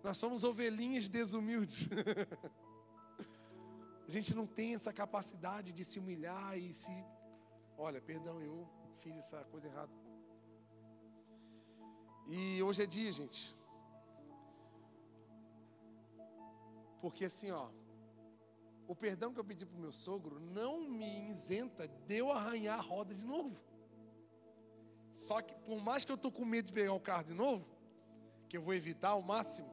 [0.03, 1.89] Nós somos ovelhinhas desumildes.
[4.07, 6.93] a gente não tem essa capacidade de se humilhar e se.
[7.77, 9.93] Olha, perdão, eu fiz essa coisa errada.
[12.29, 13.55] E hoje é dia, gente.
[17.01, 17.69] Porque assim, ó,
[18.89, 22.79] o perdão que eu pedi para o meu sogro não me isenta de eu arranhar
[22.79, 23.57] a roda de novo.
[25.13, 27.67] Só que por mais que eu estou com medo de pegar o carro de novo,
[28.49, 29.71] que eu vou evitar ao máximo,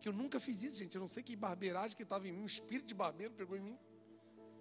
[0.00, 0.94] que eu nunca fiz isso, gente.
[0.94, 3.60] Eu não sei que barbeiragem que estava em mim, um espírito de barbeiro pegou em
[3.60, 3.78] mim.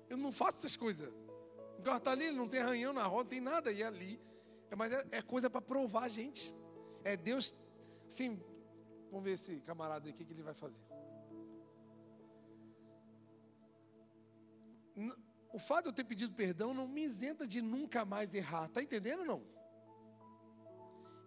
[0.09, 1.11] Eu não faço essas coisas.
[1.77, 3.71] O carro está ali, não tem arranhão na roda, não tem nada.
[3.71, 4.21] E ali,
[4.69, 6.55] é, mas é, é coisa para provar a gente.
[7.03, 7.55] É Deus,
[8.07, 8.41] sim.
[9.09, 10.81] Vamos ver esse camarada aqui, o que ele vai fazer.
[15.51, 18.65] O fato de eu ter pedido perdão não me isenta de nunca mais errar.
[18.65, 19.43] Está entendendo ou não?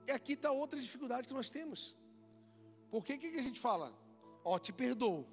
[0.06, 1.96] E aqui está outra dificuldade que nós temos.
[2.90, 3.92] Por que, que a gente fala?
[4.44, 5.26] Ó, oh, te perdoo,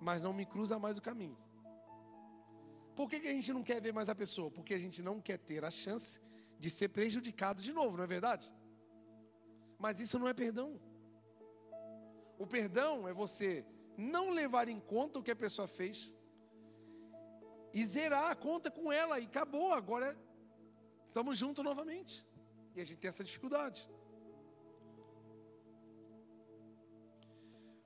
[0.00, 1.36] mas não me cruza mais o caminho.
[2.94, 4.50] Por que, que a gente não quer ver mais a pessoa?
[4.50, 6.20] Porque a gente não quer ter a chance
[6.58, 8.52] de ser prejudicado de novo, não é verdade?
[9.78, 10.80] Mas isso não é perdão.
[12.38, 13.64] O perdão é você
[13.96, 16.14] não levar em conta o que a pessoa fez
[17.72, 19.72] e zerar a conta com ela e acabou.
[19.72, 20.16] Agora
[21.08, 22.26] estamos juntos novamente.
[22.74, 23.88] E a gente tem essa dificuldade.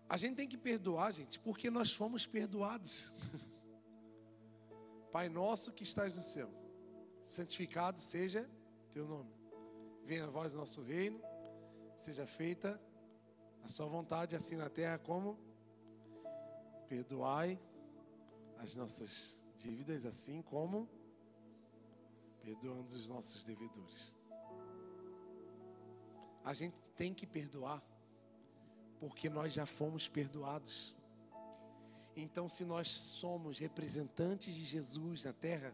[0.08, 3.12] A gente tem que perdoar, gente, porque nós fomos perdoados.
[5.12, 6.50] Pai nosso que estás no céu,
[7.22, 8.48] santificado seja
[8.90, 9.32] teu nome.
[10.04, 11.20] Venha a do nosso reino,
[11.94, 12.80] seja feita
[13.62, 15.38] a sua vontade, assim na terra como
[16.88, 17.60] perdoai
[18.58, 20.88] as nossas dívidas, assim como
[22.40, 24.14] perdoando os nossos devedores.
[26.44, 27.82] A gente tem que perdoar
[28.98, 30.94] porque nós já fomos perdoados.
[32.20, 35.72] Então, se nós somos representantes de Jesus na terra,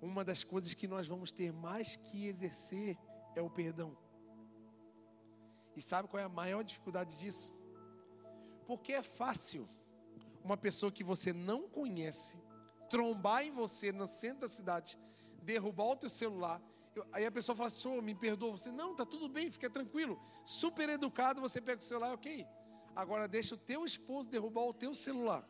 [0.00, 2.98] uma das coisas que nós vamos ter mais que exercer
[3.34, 3.96] é o perdão.
[5.76, 7.54] E sabe qual é a maior dificuldade disso?
[8.66, 9.68] Porque é fácil
[10.42, 12.36] uma pessoa que você não conhece
[12.90, 14.98] trombar em você no centro da cidade,
[15.42, 16.60] derrubar o teu celular
[17.12, 18.52] aí a pessoa fala assim, me perdoa.
[18.52, 20.20] Você, não, tá tudo bem, fica tranquilo.
[20.44, 22.46] Super educado, você pega o celular, ok.
[22.96, 25.46] Agora deixa o teu esposo derrubar o teu celular.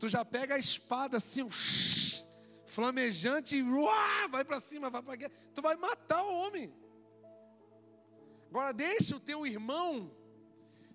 [0.00, 1.48] Tu já pega a espada assim,
[2.66, 3.62] flamejante,
[4.30, 5.32] vai para cima, vai para guerra.
[5.54, 6.74] Tu vai matar o homem.
[8.48, 10.10] Agora deixa o teu irmão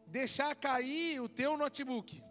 [0.07, 2.21] deixar cair o teu notebook.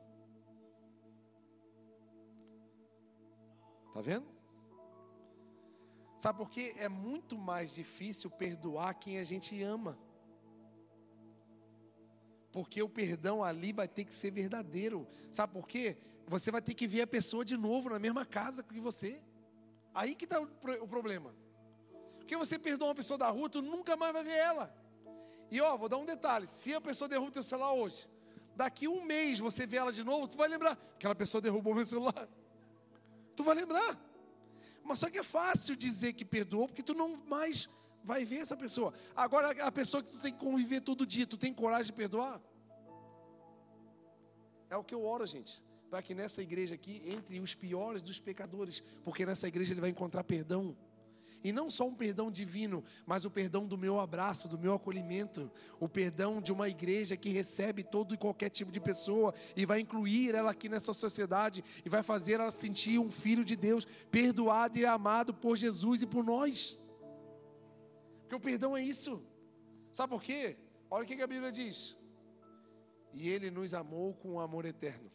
[3.95, 4.34] Tá vendo?
[6.25, 6.75] Sabe por quê?
[6.79, 9.99] É muito mais difícil perdoar quem a gente ama.
[12.51, 15.07] Porque o perdão ali vai ter que ser verdadeiro.
[15.31, 15.99] Sabe por quê?
[16.27, 19.21] Você vai ter que ver a pessoa de novo na mesma casa que você.
[19.95, 21.35] Aí que está o problema.
[22.17, 24.75] Porque você perdoa uma pessoa da rua, tu nunca mais vai ver ela.
[25.51, 28.09] E ó, vou dar um detalhe: se a pessoa derruba o teu celular hoje,
[28.57, 31.85] daqui um mês você vê ela de novo, tu vai lembrar, aquela pessoa derrubou meu
[31.85, 32.27] celular.
[33.37, 34.14] Tu vai lembrar.
[34.85, 37.69] Mas só que é fácil dizer que perdoou, porque tu não mais
[38.05, 38.93] vai ver essa pessoa.
[39.17, 42.41] Agora, a pessoa que tu tem que conviver todo dia, tu tem coragem de perdoar?
[44.69, 45.65] É o que eu oro, gente
[45.95, 49.91] para que nessa igreja aqui entre os piores dos pecadores, porque nessa igreja ele vai
[49.91, 50.77] encontrar perdão.
[51.45, 55.53] E não só um perdão divino, mas o perdão do meu abraço, do meu acolhimento,
[55.79, 59.81] o perdão de uma igreja que recebe todo e qualquer tipo de pessoa e vai
[59.81, 64.79] incluir ela aqui nessa sociedade e vai fazer ela sentir um filho de Deus, perdoado
[64.79, 66.81] e amado por Jesus e por nós.
[68.23, 69.23] Porque o perdão é isso.
[69.93, 70.57] Sabe por quê?
[70.91, 71.99] Olha o que a Bíblia diz.
[73.13, 75.11] E ele nos amou com um amor eterno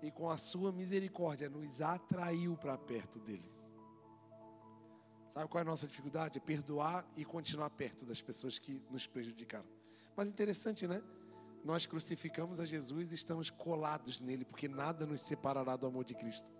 [0.00, 3.50] e com a sua misericórdia nos atraiu para perto dele.
[5.32, 6.36] Sabe qual é a nossa dificuldade?
[6.36, 9.64] É perdoar e continuar perto das pessoas que nos prejudicaram.
[10.14, 11.02] Mas interessante, né?
[11.64, 16.14] Nós crucificamos a Jesus e estamos colados nele, porque nada nos separará do amor de
[16.14, 16.52] Cristo.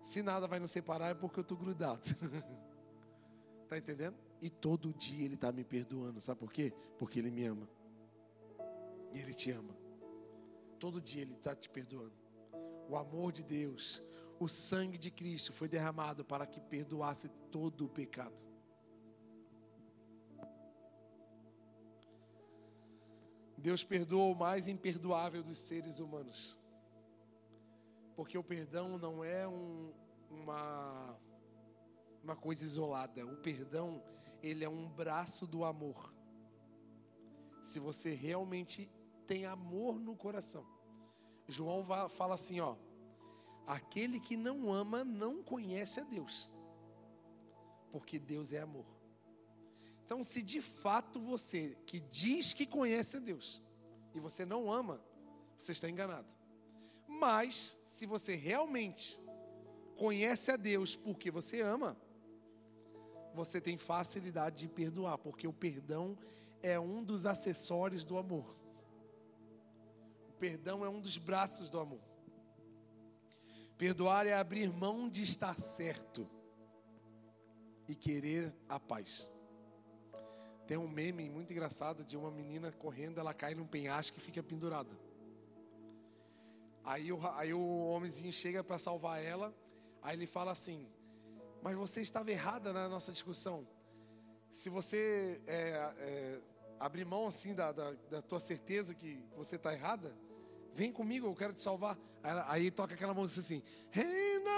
[0.00, 2.02] Se nada vai nos separar é porque eu estou grudado.
[3.64, 4.14] Está entendendo?
[4.40, 6.20] E todo dia ele está me perdoando.
[6.20, 6.72] Sabe por quê?
[6.96, 7.68] Porque ele me ama.
[9.12, 9.76] E ele te ama.
[10.78, 12.14] Todo dia ele está te perdoando
[12.88, 14.02] o amor de Deus,
[14.38, 18.56] o sangue de Cristo foi derramado para que perdoasse todo o pecado.
[23.56, 26.56] Deus perdoa o mais imperdoável dos seres humanos.
[28.14, 29.92] Porque o perdão não é um,
[30.30, 31.18] uma,
[32.22, 33.26] uma coisa isolada.
[33.26, 34.02] O perdão,
[34.42, 36.12] ele é um braço do amor.
[37.62, 38.90] Se você realmente
[39.26, 40.64] tem amor no coração.
[41.48, 42.76] João fala assim, ó:
[43.66, 46.48] Aquele que não ama não conhece a Deus.
[47.90, 48.86] Porque Deus é amor.
[50.04, 53.60] Então, se de fato você que diz que conhece a Deus
[54.14, 55.00] e você não ama,
[55.58, 56.32] você está enganado.
[57.08, 59.20] Mas se você realmente
[59.96, 61.96] conhece a Deus porque você ama,
[63.34, 66.16] você tem facilidade de perdoar, porque o perdão
[66.62, 68.56] é um dos acessórios do amor
[70.36, 72.00] perdão é um dos braços do amor.
[73.78, 76.26] Perdoar é abrir mão de estar certo
[77.86, 79.30] e querer a paz.
[80.66, 84.42] Tem um meme muito engraçado de uma menina correndo, ela cai num penhasco e fica
[84.42, 84.90] pendurada.
[86.82, 89.54] Aí o, aí o homenzinho chega para salvar ela,
[90.02, 90.88] aí ele fala assim:
[91.62, 93.66] Mas você estava errada na nossa discussão.
[94.50, 96.40] Se você é, é,
[96.80, 100.16] abrir mão assim da, da, da tua certeza que você está errada,
[100.76, 101.98] vem comigo, eu quero te salvar.
[102.46, 104.50] Aí, toca aquela música assim, Reina!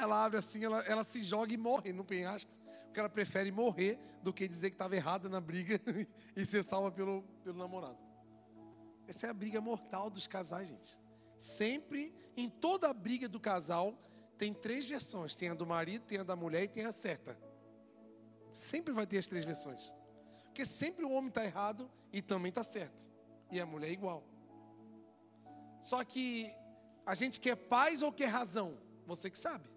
[0.00, 2.50] Ela abre assim, ela, ela se joga e morre no penhasco.
[2.84, 5.80] Porque ela prefere morrer do que dizer que estava errada na briga
[6.36, 7.98] e ser salva pelo, pelo namorado.
[9.08, 10.98] Essa é a briga mortal dos casais, gente.
[11.38, 13.94] Sempre, em toda a briga do casal,
[14.36, 17.38] tem três versões: tem a do marido, tem a da mulher e tem a certa.
[18.52, 19.94] Sempre vai ter as três versões.
[20.44, 23.06] Porque sempre o homem está errado e também está certo.
[23.50, 24.24] E a mulher é igual.
[25.80, 26.52] Só que
[27.04, 28.78] a gente quer paz ou quer razão?
[29.06, 29.68] Você que sabe.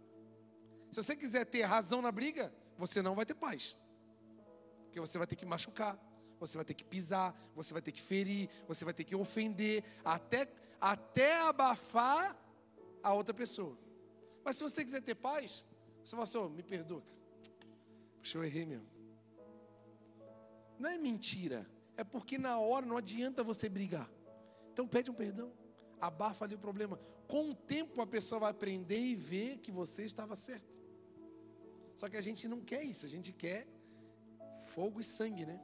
[0.91, 3.78] Se você quiser ter razão na briga, você não vai ter paz.
[4.86, 6.00] Porque você vai ter que machucar,
[6.39, 9.84] você vai ter que pisar, você vai ter que ferir, você vai ter que ofender,
[10.04, 12.36] até, até abafar
[13.04, 13.78] a outra pessoa.
[14.43, 15.64] Mas se você quiser ter paz,
[16.04, 17.04] você fala assim, oh, me perdoa.
[18.18, 18.88] Puxa, eu errei mesmo.
[20.80, 24.10] Não é mentira, é porque na hora não adianta você brigar.
[24.72, 25.59] Então pede um perdão
[26.00, 27.00] abafa ali o problema.
[27.28, 30.80] Com o tempo a pessoa vai aprender e ver que você estava certo.
[31.95, 33.68] Só que a gente não quer isso, a gente quer
[34.66, 35.60] fogo e sangue, né?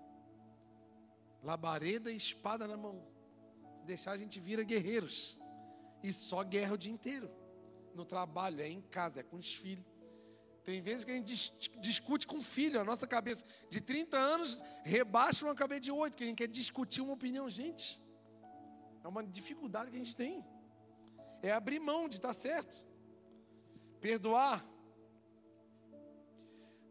[1.44, 3.02] Labareda e espada na mão.
[3.78, 5.38] Se deixar a gente vira guerreiros.
[6.04, 7.30] E só guerra o dia inteiro.
[7.94, 9.86] No trabalho, é em casa, é com os filhos.
[10.66, 14.60] Tem vezes que a gente discute com o filho, a nossa cabeça de 30 anos
[14.84, 17.48] rebaixa uma cabeça de 8, que a gente quer discutir uma opinião.
[17.48, 18.04] Gente,
[19.06, 20.44] é uma dificuldade que a gente tem.
[21.44, 22.84] é abrir mão de estar certo.
[24.02, 24.66] Perdoar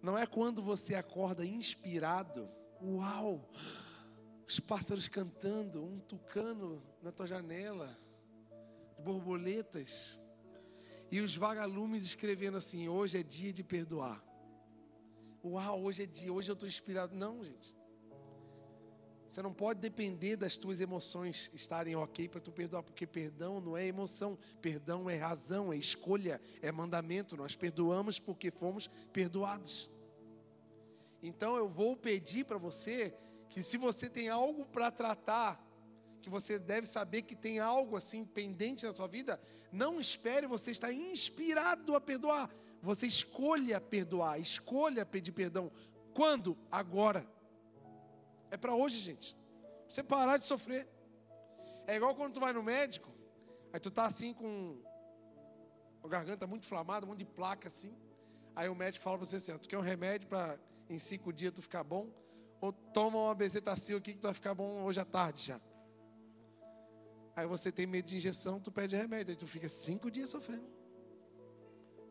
[0.01, 2.49] não é quando você acorda inspirado,
[2.81, 3.51] uau,
[4.47, 7.99] os pássaros cantando, um tucano na tua janela,
[8.99, 10.21] borboletas,
[11.11, 14.23] e os vagalumes escrevendo assim: hoje é dia de perdoar.
[15.45, 17.13] Uau, hoje é dia, hoje eu estou inspirado.
[17.17, 17.75] Não, gente.
[19.35, 23.77] Você não pode depender das tuas emoções estarem ok para tu perdoar, porque perdão não
[23.77, 27.37] é emoção, perdão é razão, é escolha, é mandamento.
[27.37, 29.91] Nós perdoamos porque fomos perdoados.
[31.21, 33.13] Então eu vou pedir para você
[33.49, 35.61] que se você tem algo para tratar,
[36.23, 39.41] que você deve saber que tem algo assim pendente na sua vida,
[39.73, 42.55] não espere você estar inspirado a perdoar.
[42.81, 45.73] Você escolha perdoar, escolha pedir perdão.
[46.13, 46.57] Quando?
[46.71, 47.34] Agora.
[48.55, 49.37] É para hoje, gente.
[49.89, 50.87] Você parar de sofrer.
[51.89, 53.11] É igual quando tu vai no médico,
[53.73, 54.81] aí tu tá assim com
[56.05, 57.93] a garganta muito inflamada, um monte de placa assim.
[58.55, 60.57] Aí o médico fala para você assim: tu quer um remédio para
[60.89, 62.07] em cinco dias tu ficar bom?
[62.61, 65.61] Ou toma uma bezetacil aqui que tu vai ficar bom hoje à tarde já.
[67.35, 70.69] Aí você tem medo de injeção, tu pede remédio, aí tu fica cinco dias sofrendo.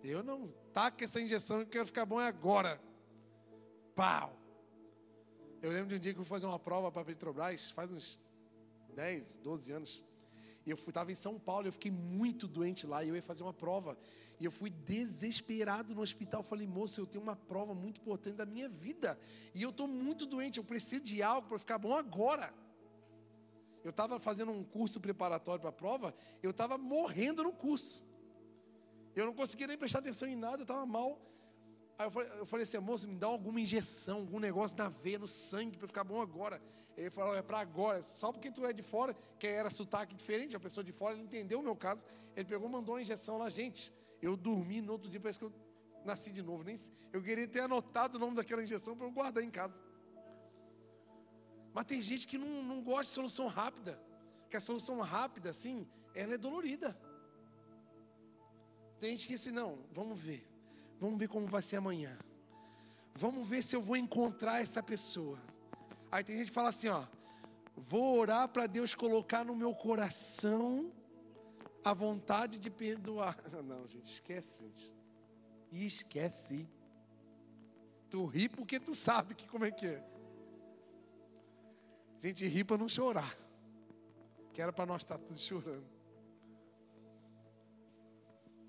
[0.04, 2.82] Eu não, taca essa injeção, eu quero ficar bom agora.
[3.96, 4.43] Pau!
[5.64, 7.94] Eu lembro de um dia que eu fui fazer uma prova para a Petrobras, faz
[7.94, 8.20] uns
[8.96, 10.06] 10, 12 anos.
[10.66, 13.44] E eu estava em São Paulo, eu fiquei muito doente lá, e eu ia fazer
[13.44, 13.98] uma prova.
[14.42, 16.44] E eu fui desesperado no hospital.
[16.44, 19.18] Falei, moço, eu tenho uma prova muito importante da minha vida.
[19.56, 22.54] E eu estou muito doente, eu preciso de algo para ficar bom agora.
[23.86, 28.06] Eu estava fazendo um curso preparatório para a prova, eu estava morrendo no curso.
[29.16, 31.22] Eu não conseguia nem prestar atenção em nada, eu estava mal.
[31.98, 35.20] Aí eu falei, eu falei assim, moço, me dá alguma injeção, algum negócio na veia,
[35.20, 36.62] no sangue, para ficar bom agora.
[36.96, 40.56] Ele falou, é para agora, só porque tu é de fora, que era sotaque diferente,
[40.56, 42.06] a pessoa de fora, ele entendeu o meu caso.
[42.36, 43.92] Ele pegou, mandou uma injeção lá, gente.
[44.22, 45.54] Eu dormi no outro dia, parece que eu
[46.06, 46.64] nasci de novo.
[46.64, 46.76] Nem,
[47.12, 49.82] eu queria ter anotado o nome daquela injeção para eu guardar em casa.
[51.74, 54.00] Mas tem gente que não, não gosta de solução rápida.
[54.50, 56.98] Que a solução rápida, assim, ela é dolorida.
[59.00, 60.48] Tem gente que assim, não, vamos ver.
[61.04, 62.18] Vamos ver como vai ser amanhã.
[63.14, 65.38] Vamos ver se eu vou encontrar essa pessoa.
[66.10, 67.06] Aí tem gente que fala assim, ó.
[67.76, 70.94] Vou orar para Deus colocar no meu coração
[71.84, 73.36] a vontade de perdoar.
[73.68, 74.94] Não, gente, esquece, gente.
[75.74, 76.70] Esquece.
[78.10, 80.04] Tu ri porque tu sabe que como é que é.
[82.18, 83.38] A gente ri para não chorar.
[84.54, 85.84] Que era para nós estar tá tudo chorando.